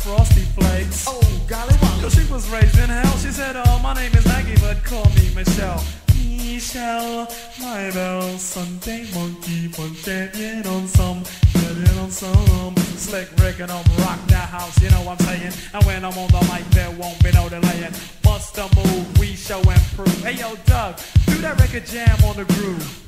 [0.06, 1.04] frosty flakes.
[1.08, 1.98] Oh, golly, wow.
[2.00, 3.16] Cause she was raised in hell.
[3.18, 5.82] She said, oh, my name is Maggie, but call me Michelle.
[6.14, 7.28] Michelle,
[7.60, 12.76] my belle, Sunday monkey, punching that on some, get it on some.
[12.96, 15.52] Slick Rick and I'm rock that house, you know what I'm saying?
[15.74, 17.92] And when I'm on the mic, there won't be no delaying.
[18.22, 20.22] Bust a move, we show and prove.
[20.22, 23.06] Hey yo, Doug, do that record jam on the groove.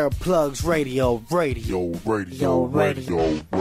[0.02, 3.20] Hair Plugs Radio, radio, radio, radio.
[3.22, 3.51] radio.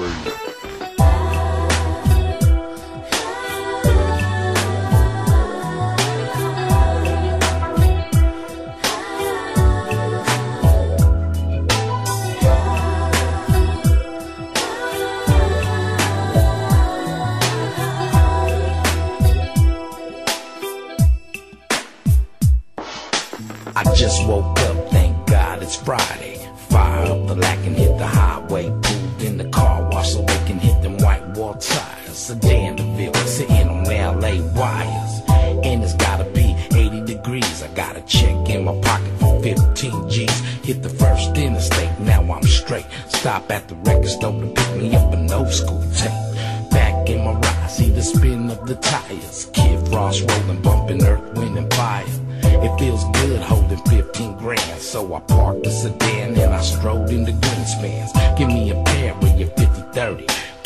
[25.86, 26.38] Friday.
[26.70, 28.70] Fire up the lack and hit the highway.
[28.82, 32.30] Pulled in the car wash so we can hit them white wall tires.
[32.30, 35.22] A Danville sitting on LA wires.
[35.64, 37.64] And it's gotta be 80 degrees.
[37.64, 40.40] I got a check in my pocket for 15 G's.
[40.64, 42.86] Hit the first interstate, now I'm straight.
[43.10, 44.34] Stop at the record store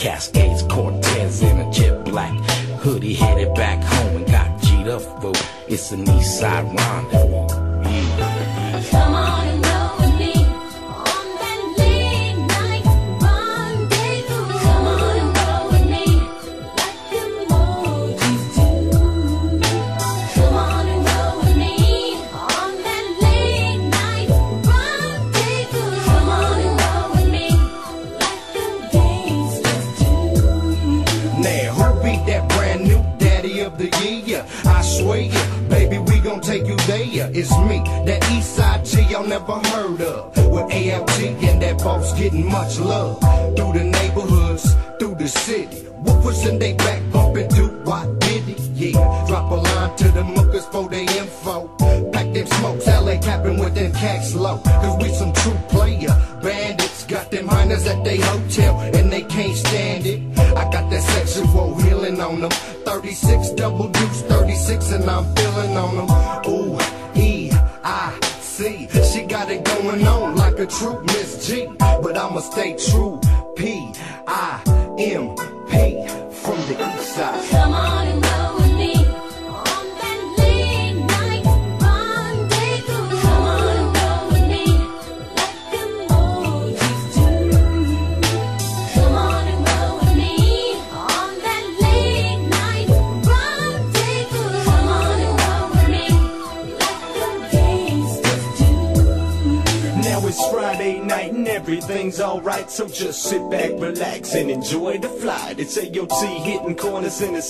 [0.06, 0.45] podcast.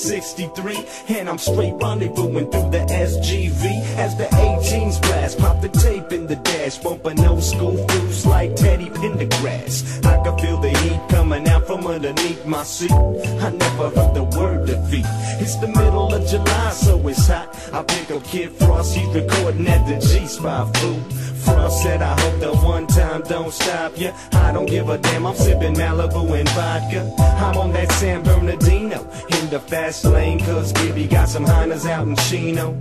[0.05, 3.63] 63, and I'm straight rendezvousing through the SGV
[3.97, 5.39] as the 18s blast.
[5.39, 10.05] Pop the tape in the dash, bumping old school fools like Teddy Pendergrass.
[10.05, 12.91] I can feel the heat coming out from underneath my seat.
[12.91, 15.05] I never heard the word defeat.
[15.41, 17.47] It's the middle of July, so it's hot.
[17.73, 21.03] I pick up Kid Frost, he's recording at the G Spot food.
[21.45, 24.11] Frost said, I hope the one time don't stop ya.
[24.33, 27.13] I don't give a damn, I'm sipping Malibu and vodka.
[27.19, 29.01] I'm on that San Bernardino
[29.37, 32.73] in the fast lane, cause Gibby got some Heinas out in Chino.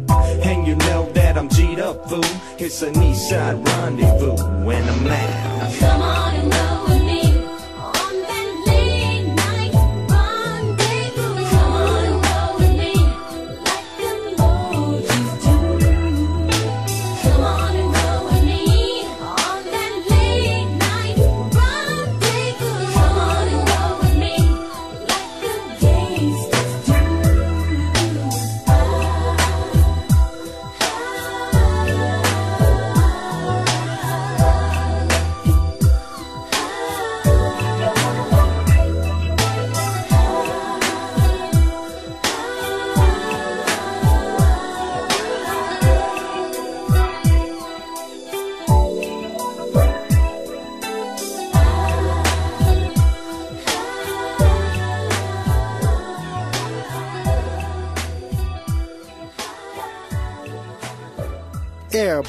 [0.42, 2.24] And you know that I'm G'd up, fool.
[2.58, 5.74] It's an east side rendezvous when I'm out.
[5.78, 6.73] Come on and go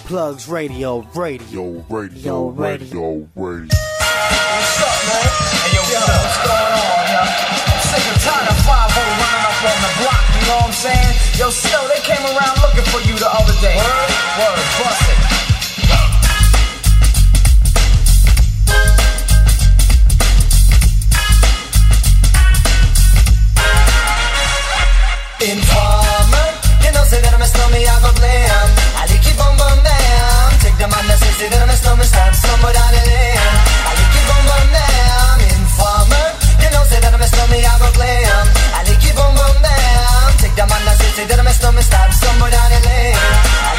[0.06, 3.66] Earplugs Radio, radio, radio, radio, radio.
[3.66, 3.74] What's
[4.78, 5.26] up, man?
[5.50, 6.06] Hey, yo, what's?
[6.06, 7.26] What's going on, yo?
[7.26, 10.78] I'm sick and tired of 5 running up on the block, you know what I'm
[10.78, 11.10] saying?
[11.42, 13.82] Yo, still, they came around looking for you the other day.
[13.82, 14.14] Word?
[14.38, 15.18] Word, bust it.
[25.50, 26.48] Informer,
[26.86, 28.85] you know, say that I'm a snowman, I go blam.
[31.36, 31.68] The I'm
[32.72, 33.36] down the lane.
[33.36, 35.40] I like keep on bum bam.
[35.52, 36.28] Informer,
[36.64, 37.28] you know, I'm a
[37.60, 38.46] I go blam.
[38.72, 40.32] I like keep on bum bam.
[40.40, 40.80] Take the man
[41.28, 41.52] that I'm a
[42.56, 43.20] down the.
[43.68, 43.72] I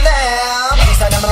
[0.00, 0.80] bam.
[0.88, 1.28] These are them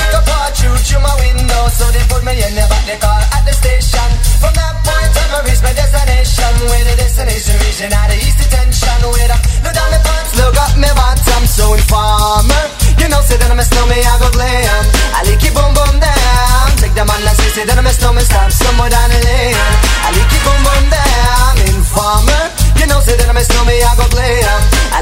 [0.00, 2.96] it up all through my window, so they put me in the back the
[3.36, 4.08] at the station.
[4.40, 6.52] From that point I my destination.
[6.64, 9.04] Where the destination out of east detention.
[9.04, 9.36] Where I
[9.68, 12.77] look down my pants, look up my bottom, so informer.
[13.08, 14.84] You know, say that I'm a snowman, I go glam.
[15.16, 16.68] I like it boom boom down.
[16.76, 19.56] Take the man that say, say that I'm a snowman, stop somewhere down the lane.
[20.04, 21.56] I like it boom boom down.
[21.72, 22.44] Informer.
[22.76, 24.04] You know, say that I'm a snowman, I go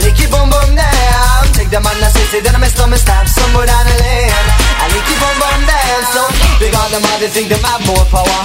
[0.06, 1.42] like it boom boom down.
[1.50, 4.30] Take the man that say, say that I'm a snowman, stop somewhere down the lane.
[4.30, 6.02] I like it boom boom down.
[6.14, 6.22] So,
[6.62, 8.40] big on them, they think them have more power.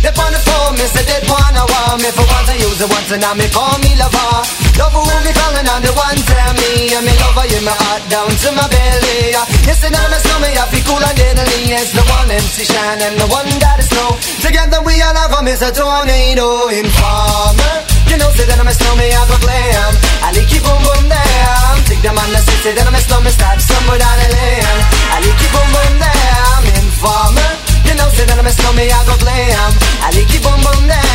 [0.00, 2.88] They on the phone, me say they wanna want me for once I use it
[2.88, 4.63] once and now me call me lover.
[4.74, 8.02] Love who me calling on the one tell me and me lover in my heart
[8.10, 9.30] down to my belly.
[9.62, 11.70] Yes, and I'm a snowman, I feel cool and deadly.
[11.70, 14.18] Yes, the one MC Shan and the one that is snow.
[14.42, 17.74] Together we all have a miss a tornado informer.
[18.10, 19.92] You know, say that I'm a snowman, I go glam.
[20.26, 21.74] I like keep boom boom down.
[21.86, 24.78] Take the man that say, say that I'm a snowman, stop somewhere down the lane.
[25.14, 26.60] I like keep boom boom down.
[26.82, 27.50] Informer.
[27.86, 29.70] You know, say that I'm a snowman, I go glam.
[30.02, 31.13] I like keep boom boom down.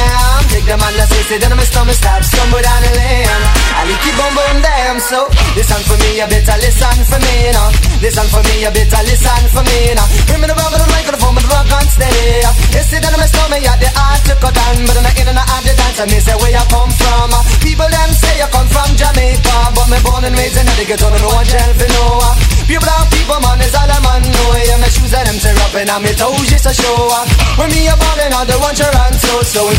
[0.60, 3.32] Take the man that say, say that I'm a snowman, stop somewhere down the lane.
[3.80, 5.00] I like keep boom boom down.
[5.00, 7.72] So, listen for me, you better listen for me, now.
[8.04, 10.04] Listen for me, you better listen for me, now.
[10.28, 12.44] Bring me the rubber, the microphone, but the rock on steady.
[12.76, 15.16] You say that I'm a snowman, yeah, the art to cut down, but I'm not
[15.16, 17.32] in and out the dance, me say where you come from.
[17.64, 21.08] People them say you come from Jamaica, but me born and raised in the ghetto,
[21.08, 22.20] no one tell for no.
[22.68, 24.60] Pure brown people, man, is all a man know.
[24.60, 27.16] Yeah, my shoes and them tear up, and I'm toes just a show.
[27.56, 29.72] When me a ballin' on the one Toronto, so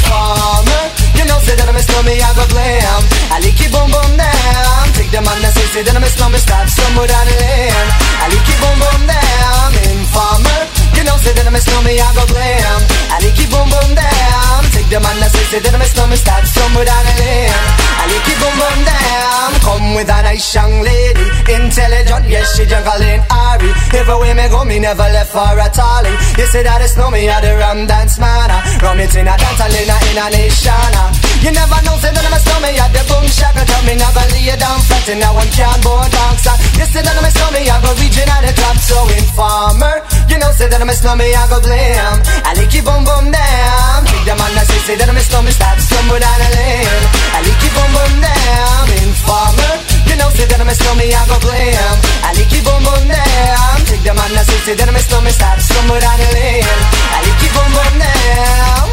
[0.70, 1.18] informer.
[1.18, 3.02] You know, say that I'm a snowman, I go glam.
[3.30, 4.84] I like it boom boom down.
[4.94, 7.88] Take the man that say, say that I'm a snowman, stop somewhere down the lane.
[8.20, 9.68] I like it boom boom down.
[9.90, 10.60] Informer.
[10.96, 12.80] You know, say that I'm a snowman, I go glam.
[13.10, 14.49] I like it boom boom down.
[14.98, 17.54] Man that say, say that a snowman, stop somewhere down the lane.
[17.54, 19.50] I like it boom boom down.
[19.62, 23.70] Come with a nice young lady, intelligent, yes she juggling Ari.
[23.94, 26.10] Everywhere me go, me never left for a tally.
[26.34, 28.50] You say that it's no me, I the rum dance man.
[28.82, 31.19] Rum it in a dance, in in a nation.
[31.40, 33.64] You never know, say that I'm a snowman, I the boom shaka.
[33.64, 36.44] Tell me never lay you down flat in a one cardboard box.
[36.76, 40.04] You say that I'm a snowman, I go region at the top, so informer.
[40.28, 42.20] You know, say that I'm a snowman, I go glam.
[42.44, 44.04] I like it boom boom down.
[44.04, 47.04] Take the man that say, say that I'm a snowman, stop somewhere down the lane.
[47.32, 48.84] I like it boom boom down.
[49.00, 49.72] Informer.
[50.12, 51.96] You know, say that I'm a snowman, I go glam.
[52.20, 53.76] I like it boom boom down.
[53.88, 56.68] Take the man that say, say that I'm a snowman, stop somewhere down the lane.
[57.16, 58.86] I like it boom boom down.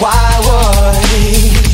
[0.00, 0.16] Why
[0.48, 0.94] would?
[1.04, 1.73] Why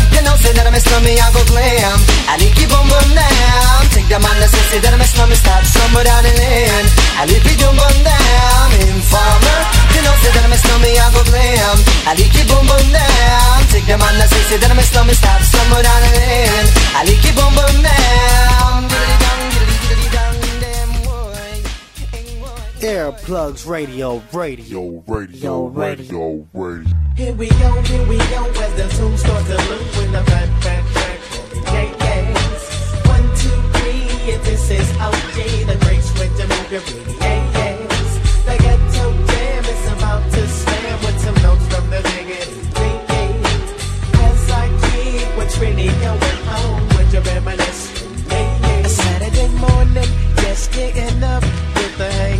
[0.13, 1.97] you know, say that I'm a slummy, I go glam.
[2.27, 3.79] I need keep on bum down.
[3.91, 6.87] Take the man that say that I'm a slummy, stop somewhere down the lane.
[7.19, 8.67] I need keep on bum down.
[8.87, 9.59] Informer,
[9.95, 11.77] you know, say that I'm a slummy, I go glam.
[12.07, 13.57] I need keep on bum down.
[13.71, 16.67] Take the man that say that I'm a slummy, stop somewhere down the lane.
[16.95, 19.10] I need keep on bum down.
[22.81, 26.87] Earplugs Radio, radio, radio, radio, radio.
[27.15, 30.49] Here we go, here we go, as the tune starts to loop with the fat,
[30.63, 31.19] fat, fat,
[31.73, 33.05] yeah, yes.
[33.05, 37.51] One, two, three, if this is OG, the great switch to move your booty, yeah,
[37.53, 38.45] yes.
[38.45, 44.49] The ghetto jam is about to slam with some notes from the diggity, yeah, As
[44.49, 48.85] I keep what's really going on with your reminiscence, yeah, yeah.
[48.85, 52.30] A Saturday morning, just getting up with the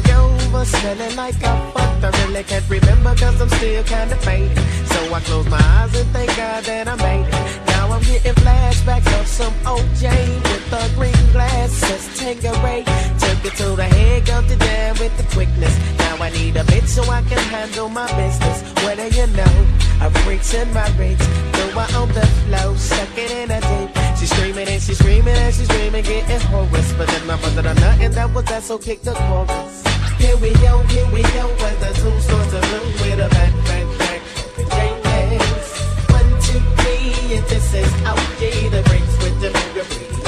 [0.61, 2.03] hangover, smelling like I fucked.
[2.03, 4.57] I really can't remember cause I'm still kinda faded.
[4.87, 7.67] So I close my eyes and thank God that I made it.
[7.67, 10.09] Now I'm getting flashbacks of some OJ
[10.43, 12.19] with the green glass, glasses.
[12.19, 12.83] Tanqueray
[13.19, 15.75] took it to the head, got to down with the quickness.
[15.99, 18.63] Now I need a bitch so I can handle my business.
[18.83, 19.55] What do you know?
[20.01, 21.23] A freak's in my reach.
[21.53, 23.89] Throw her on the floor, stuck it in a deep.
[24.17, 26.93] She's screaming and she's screaming and she's screaming, getting hoarse.
[26.93, 29.90] But then my brother done nothing that was that, so kick the chorus.
[30.21, 33.53] Here we go, here we go, as the tune starts to bloom with a back,
[33.65, 34.21] back, back.
[34.57, 35.67] Yes.
[36.15, 38.41] One, two, three, and this is OG,
[38.73, 40.21] the breaks with the bigger breeze.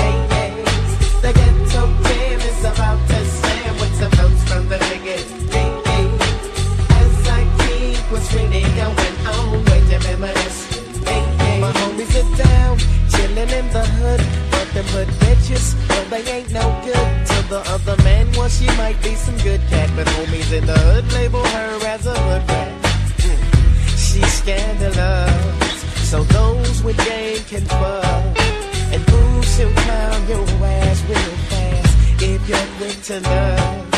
[1.21, 5.29] The ghetto jam is about to slam with some notes from the biggest.
[6.99, 10.57] As I keep what's really going on with the memories.
[11.61, 12.77] My homies are down,
[13.11, 14.21] chilling in the hood,
[14.73, 17.09] but hood bitches, well they ain't no good.
[17.27, 20.77] To the other man, well she might be some good cat, but homies in the
[20.77, 22.71] hood label her as a hood rat.
[23.21, 23.39] Mm.
[24.03, 28.37] She's scandalous, so those with game can fuck.
[28.93, 33.93] And ooh, she'll clown your ass real fast if you're quick to love.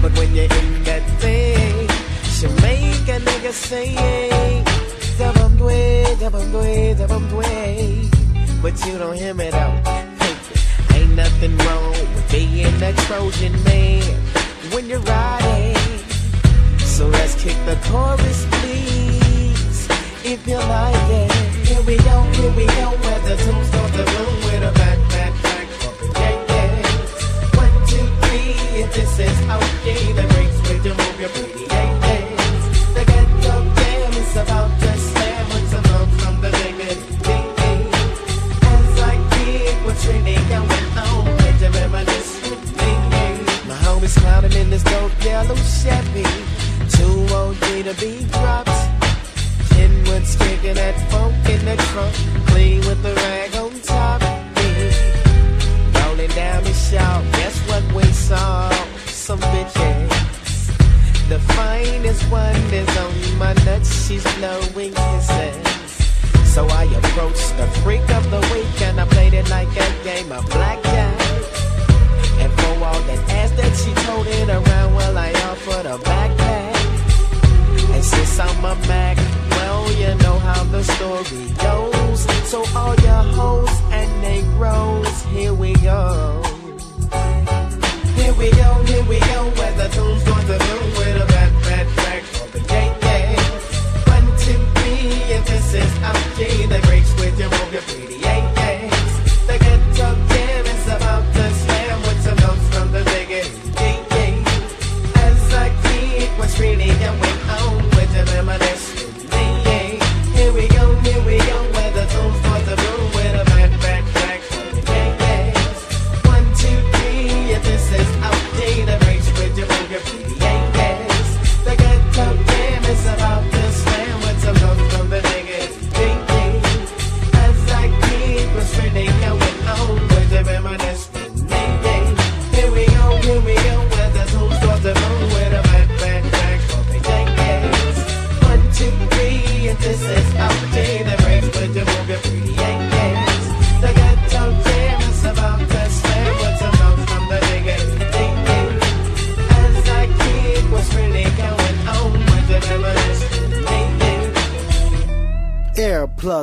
[0.00, 1.88] But when you're in that thing,
[2.32, 3.94] she'll make a nigga say,
[5.18, 8.11] Dabam dway, dabam dway, dabam dway.
[8.62, 9.74] But you don't hear me though.
[10.94, 14.02] Ain't nothing wrong with being a Trojan man
[14.72, 15.76] when you're riding.
[16.78, 19.88] So let's kick the chorus, please,
[20.24, 21.32] if you like it.
[21.66, 24.98] Here we go, here we go, where the tunes start to room with a back,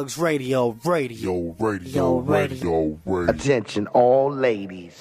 [0.10, 3.30] Plugs Radio, radio, radio, radio, radio.
[3.30, 5.00] Attention, all ladies.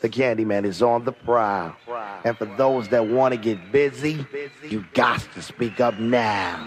[0.00, 1.76] The Candyman is on the prowl.
[2.24, 4.24] And for those that want to get busy,
[4.66, 6.66] you got to speak up now.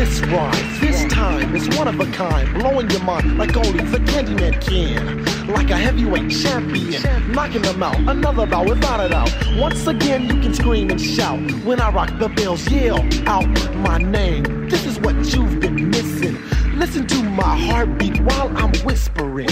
[0.00, 3.98] This rhyme, this time is one of a kind, blowing your mind like only the
[3.98, 5.26] Candyman can.
[5.46, 7.02] Like a heavyweight champion,
[7.32, 9.30] knocking them out, another bout without a doubt.
[9.58, 13.98] Once again, you can scream and shout when I rock the bells, yell out my
[13.98, 14.70] name.
[14.70, 16.38] This is what you've been missing.
[16.78, 19.50] Listen to my heartbeat while I'm whispering.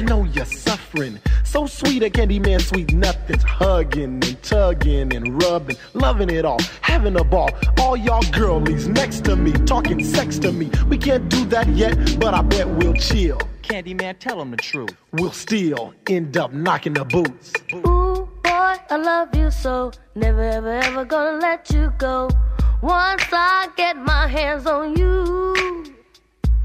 [0.00, 1.20] I know you're suffering.
[1.44, 3.42] So sweet, a candy man, sweet nothings.
[3.42, 7.50] Hugging and tugging and rubbing, loving it all, having a ball.
[7.78, 10.70] All y'all girlies next to me, talking sex to me.
[10.88, 13.42] We can't do that yet, but I bet we'll chill.
[13.60, 14.96] Candyman, tell them the truth.
[15.12, 17.52] We'll still end up knocking the boots.
[17.74, 19.92] Ooh, boy, I love you so.
[20.14, 22.30] Never, ever, ever gonna let you go.
[22.80, 25.94] Once I get my hands on you.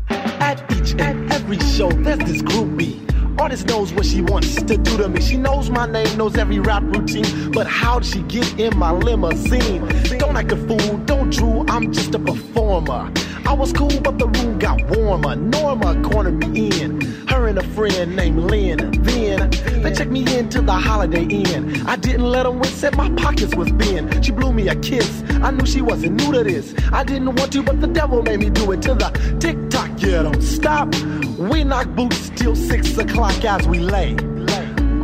[0.09, 3.05] At each and every show, there's this groupie.
[3.37, 5.21] Artist knows what she wants to do to me.
[5.21, 7.51] She knows my name, knows every rap routine.
[7.51, 9.85] But how'd she get in my limousine?
[10.17, 13.11] Don't act a fool, don't drool, I'm just a performer.
[13.45, 15.35] I was cool, but the room got warmer.
[15.35, 17.01] Norma cornered me in.
[17.27, 18.91] Her and a friend named Lynn.
[19.03, 19.49] Then
[19.81, 21.85] they checked me into the Holiday Inn.
[21.87, 24.21] I didn't let them win, said my pockets was thin.
[24.21, 25.23] She blew me a kiss.
[25.43, 26.73] I knew she wasn't new to this.
[26.91, 29.91] I didn't want to, but the devil made me do it to the tick tock.
[29.97, 30.93] Yeah, don't stop.
[31.37, 34.15] We knock boots till six o'clock as we lay.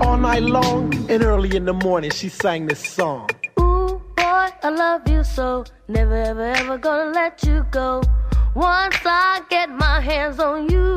[0.01, 3.29] All night long and early in the morning, she sang this song.
[4.41, 5.65] Boy, I love you so.
[5.87, 8.01] Never, ever, ever gonna let you go.
[8.55, 10.87] Once I get my hands on you.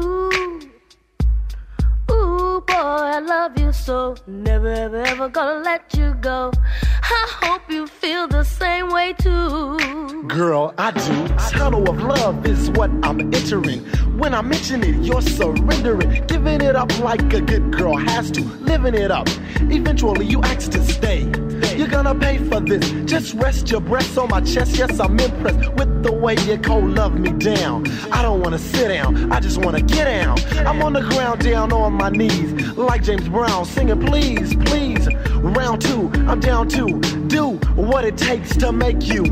[2.11, 4.17] Ooh, boy, I love you so.
[4.27, 6.53] Never, ever, ever gonna let you go.
[7.03, 10.25] I hope you feel the same way too.
[10.27, 11.29] Girl, I do.
[11.59, 13.85] Tunnel of love is what I'm entering.
[14.17, 16.25] When I mention it, you're surrendering.
[16.27, 18.43] Giving it up like a good girl has to.
[18.43, 19.29] Living it up.
[19.61, 21.23] Eventually, you ask to stay.
[21.77, 22.89] You're gonna pay for this.
[23.07, 24.77] Just rest your breasts on my chest.
[24.77, 27.87] Yes, I'm impressed with the way you cold love me down.
[28.13, 29.33] I don't wanna sit down.
[29.33, 30.39] I just wanna get down.
[30.65, 35.09] I'm on the ground, down on my knees, like James Brown, singing, please, please.
[35.35, 39.25] Round two, I'm down to do what it takes to make you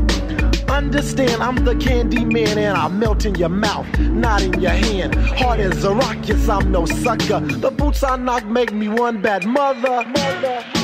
[0.69, 1.41] understand.
[1.41, 5.15] I'm the candy man, and I melt in your mouth, not in your hand.
[5.15, 7.39] Hard as a rock, yes, I'm no sucker.
[7.39, 10.03] The boots I knock make me one bad mother.
[10.07, 10.65] mother.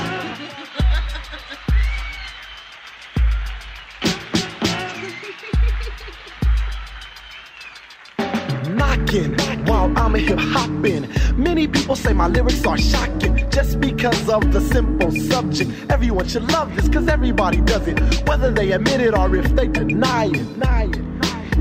[9.09, 11.07] knocking while I'm hip hopping.
[11.35, 15.71] Many people say my lyrics are shocking just because of the simple subject.
[15.89, 19.67] Everyone should love this because everybody does it, whether they admit it or if they
[19.67, 21.09] deny it.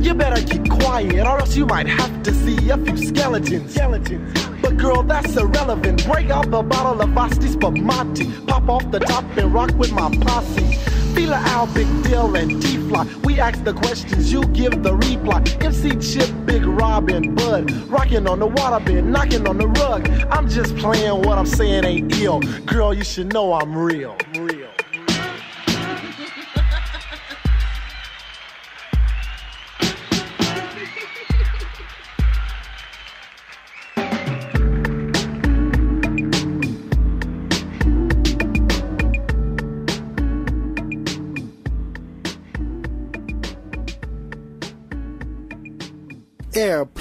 [0.01, 3.75] You better keep quiet or else you might have to see a few skeletons.
[3.75, 4.49] skeletons.
[4.63, 6.07] But girl, that's irrelevant.
[6.07, 8.25] Break out the bottle of Asti Spumante.
[8.47, 10.98] Pop off the top and rock with my posse.
[11.19, 13.05] Feel Al, Big Deal, and T-Fly.
[13.25, 15.43] We ask the questions, you give the reply.
[15.61, 17.73] MC Chip, Big Rob, and Bud.
[17.91, 20.09] Rocking on the waterbed, knocking on the rug.
[20.31, 22.39] I'm just playing what I'm saying ain't ill.
[22.67, 24.17] Girl, you should know I'm real.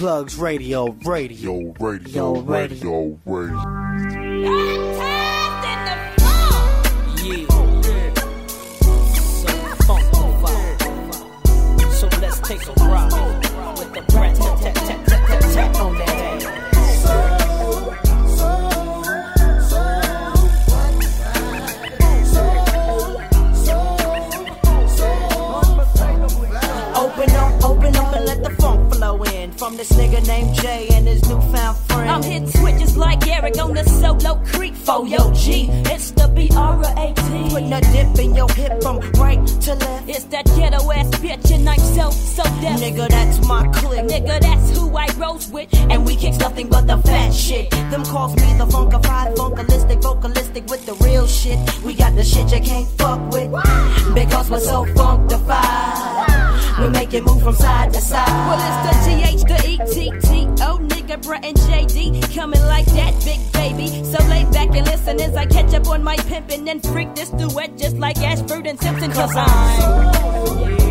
[0.08, 0.24] Real.
[0.24, 4.77] Earplugs Radio, radio, radio, radio, radio.
[29.78, 32.10] This nigga named Jay and his newfound friend.
[32.10, 35.70] I'm hitting switches like Eric on the solo creek for yo G.
[35.86, 37.50] It's the B-R-A-T.
[37.50, 40.10] Putting a dip in your hip from right to left.
[40.10, 42.80] It's that ghetto ass bitch and I'm so, so deaf.
[42.80, 44.06] Nigga, that's my clique.
[44.06, 45.72] Nigga, that's who I rose with.
[45.92, 47.70] And we kicks nothing but the fat shit.
[47.92, 51.60] Them calls me the funkified, funkalistic, vocalistic with the real shit.
[51.84, 53.52] We got the shit you can't fuck with.
[54.16, 56.47] Because we're so funkified.
[56.80, 58.28] We make it move from side to side.
[58.28, 60.46] Well, it's the G-H, the E-T-T.
[60.64, 62.36] Oh, nigga, Brat and JD.
[62.36, 64.04] Coming like that, big baby.
[64.04, 67.30] So lay back and listen as I catch up on my pimpin' and freak this
[67.30, 69.12] duet just like Ashford and Simpson.
[69.12, 69.48] Cause I'm.
[70.62, 70.87] Yeah,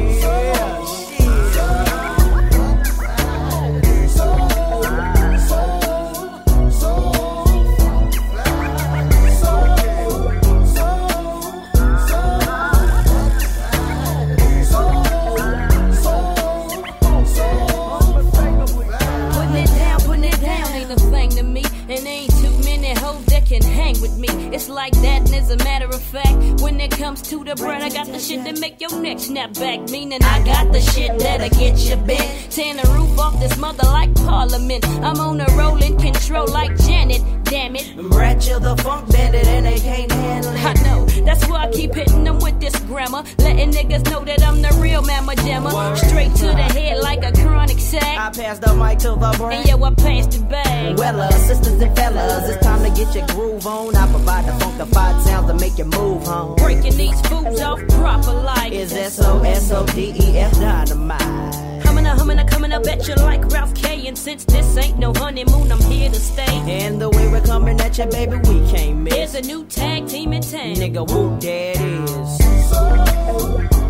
[23.51, 24.29] know with me.
[24.55, 27.83] It's like that, and as a matter of fact, when it comes to the bread,
[27.83, 29.81] I got the shit that make your neck snap back.
[29.91, 32.51] Meaning I got the shit that'll get you bent.
[32.51, 34.87] Tearing the roof off this mother like Parliament.
[34.87, 37.23] I'm on a rolling control like Janet.
[37.45, 37.97] Damn it.
[38.11, 40.65] Brat, you the funk bandit, and they can't handle it.
[40.65, 41.07] I know.
[41.25, 43.23] That's why I keep hitting them with this grammar.
[43.39, 45.97] Letting niggas know that I'm the real mamma jammer.
[45.97, 48.03] Straight to the head like a chronic sack.
[48.03, 49.61] I pass the mic to the brain.
[49.61, 50.97] And yo, I passed it back.
[50.97, 53.86] Well, uh, sisters and fellas, it's time to get your groove on.
[53.95, 56.57] I provide the funkified sounds to make you move home.
[56.57, 61.83] Breaking these fools off proper like Is S-O-S-O-D-E-F dynamite.
[61.83, 64.07] Coming up, humming up, coming up bet you like Ralph K.
[64.09, 66.43] And since this ain't no honeymoon, I'm here to stay.
[66.47, 69.15] And the way we're coming at you, baby, we can't miss.
[69.15, 70.75] There's a new tag team in town.
[70.77, 72.41] Nigga, Who that is?
[72.41, 73.86] it is.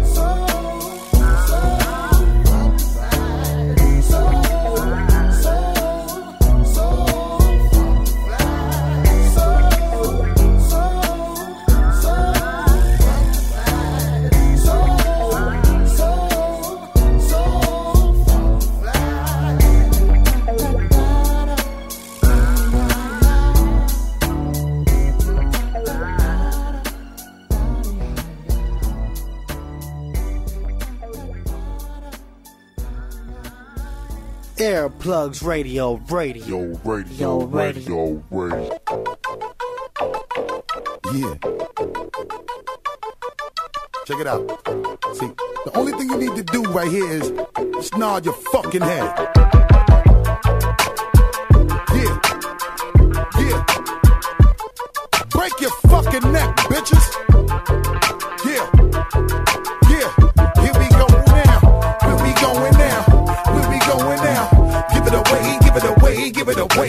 [34.57, 36.75] Earplugs Radio, radio.
[36.83, 37.45] Radio, radio.
[37.45, 38.81] radio, radio.
[41.13, 41.35] Yeah.
[44.07, 44.41] Check it out.
[45.15, 45.27] See,
[45.67, 47.31] the only thing you need to do right here is
[47.75, 49.15] just nod your fucking head.
[51.93, 52.19] Yeah.
[53.39, 53.65] Yeah.
[55.29, 58.06] Break your fucking neck, bitches.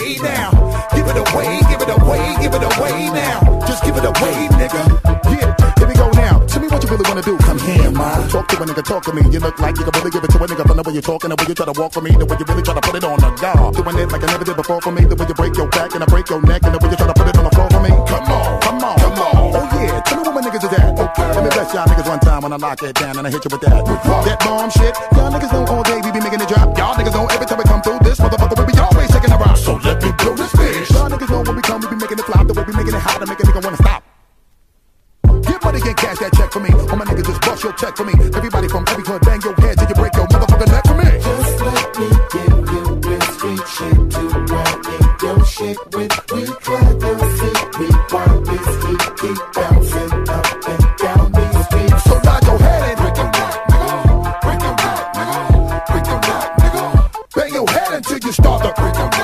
[0.08, 0.52] Away now.
[0.96, 3.40] Give it away, give it away, give it away now.
[3.68, 4.82] Just give it away, nigga.
[5.28, 6.40] Yeah, here we go now.
[6.48, 7.38] Tell me what you really wanna do.
[7.38, 8.30] Come here, man.
[8.30, 9.22] Talk to a nigga, talk to me.
[9.32, 11.02] You look like you can really give it to a nigga from the way you're
[11.02, 12.82] talking, the way you try to walk for me, the way you really try to
[12.82, 13.76] put it on the guard.
[13.76, 15.94] Doing it like I never did before for me, the way you break your back
[15.94, 17.52] and I break your neck, and the way you try to put it on the
[17.52, 17.92] floor for me.
[18.08, 19.36] Come on, come on, come on.
[19.58, 20.96] Oh yeah, tell me what my niggas is at.
[20.96, 23.32] Okay, let me bless y'all niggas one time when I lock it down and I
[23.32, 23.84] hit you with that.
[24.24, 24.96] That bomb shit.
[25.14, 26.78] Y'all niggas know all day we be making it drop.
[26.78, 28.77] Y'all niggas know every time we come through this motherfucker we be
[35.88, 36.70] And cash that check for me.
[36.70, 38.12] All my niggas just bust your check for me.
[38.36, 41.08] Everybody from every hood, bang your head till you break your motherfucking neck for me.
[41.16, 42.84] Just let me give you
[43.32, 46.12] street shit to in your shit with.
[46.36, 52.04] We try to see we want this heat keep bouncing up and down these streets.
[52.04, 53.96] So nod your head and break your neck, nigga.
[54.44, 55.40] Break your neck, nigga.
[55.88, 56.84] Break your neck, nigga.
[57.32, 59.17] bang your head until you start to Break your neck,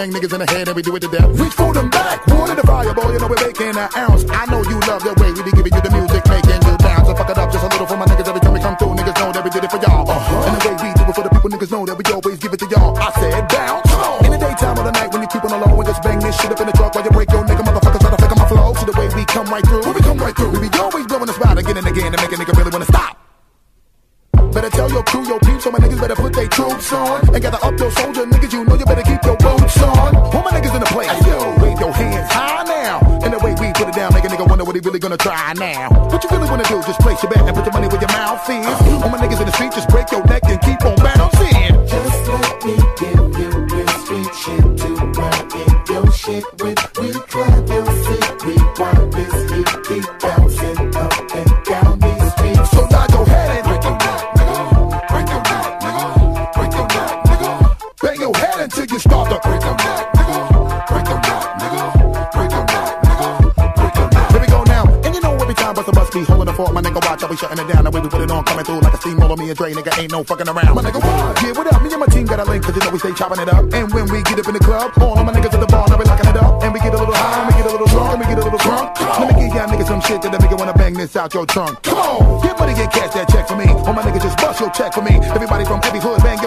[0.00, 1.28] bang niggas in the head and we do it to death.
[1.38, 4.24] Reach for them back, water the fire, boy, you know we're making an ounce.
[4.30, 6.09] I know you love the way we be giving you the music,
[69.60, 70.72] Dre, nigga, ain't no fucking around.
[70.72, 71.36] My nigga, what?
[71.44, 71.82] Yeah, what up?
[71.84, 73.60] Me and my team got a link, cause you know we stay chopping it up.
[73.76, 75.84] And when we get up in the club, all of my niggas at the bar,
[75.84, 76.64] now we locking it up.
[76.64, 78.40] And we get a little high, and we get a little drunk, and we get
[78.40, 78.96] a little drunk.
[78.96, 81.44] Let me give y'all niggas some shit that make you wanna bang this out your
[81.44, 81.76] trunk.
[81.82, 83.68] Come on, get money, get cash that check for me.
[83.84, 85.20] All my niggas just bust your check for me.
[85.28, 86.39] Everybody from every hood, bang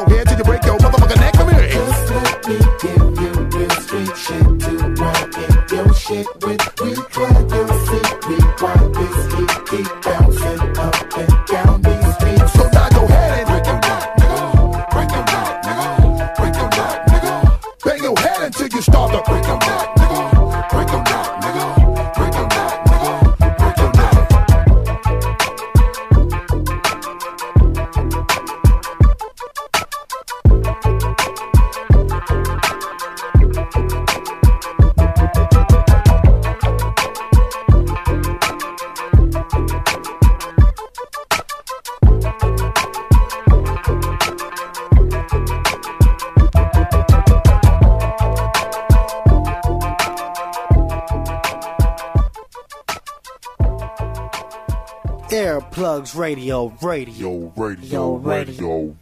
[56.03, 58.95] Earplugs Radio, radio, radio, radio, radio.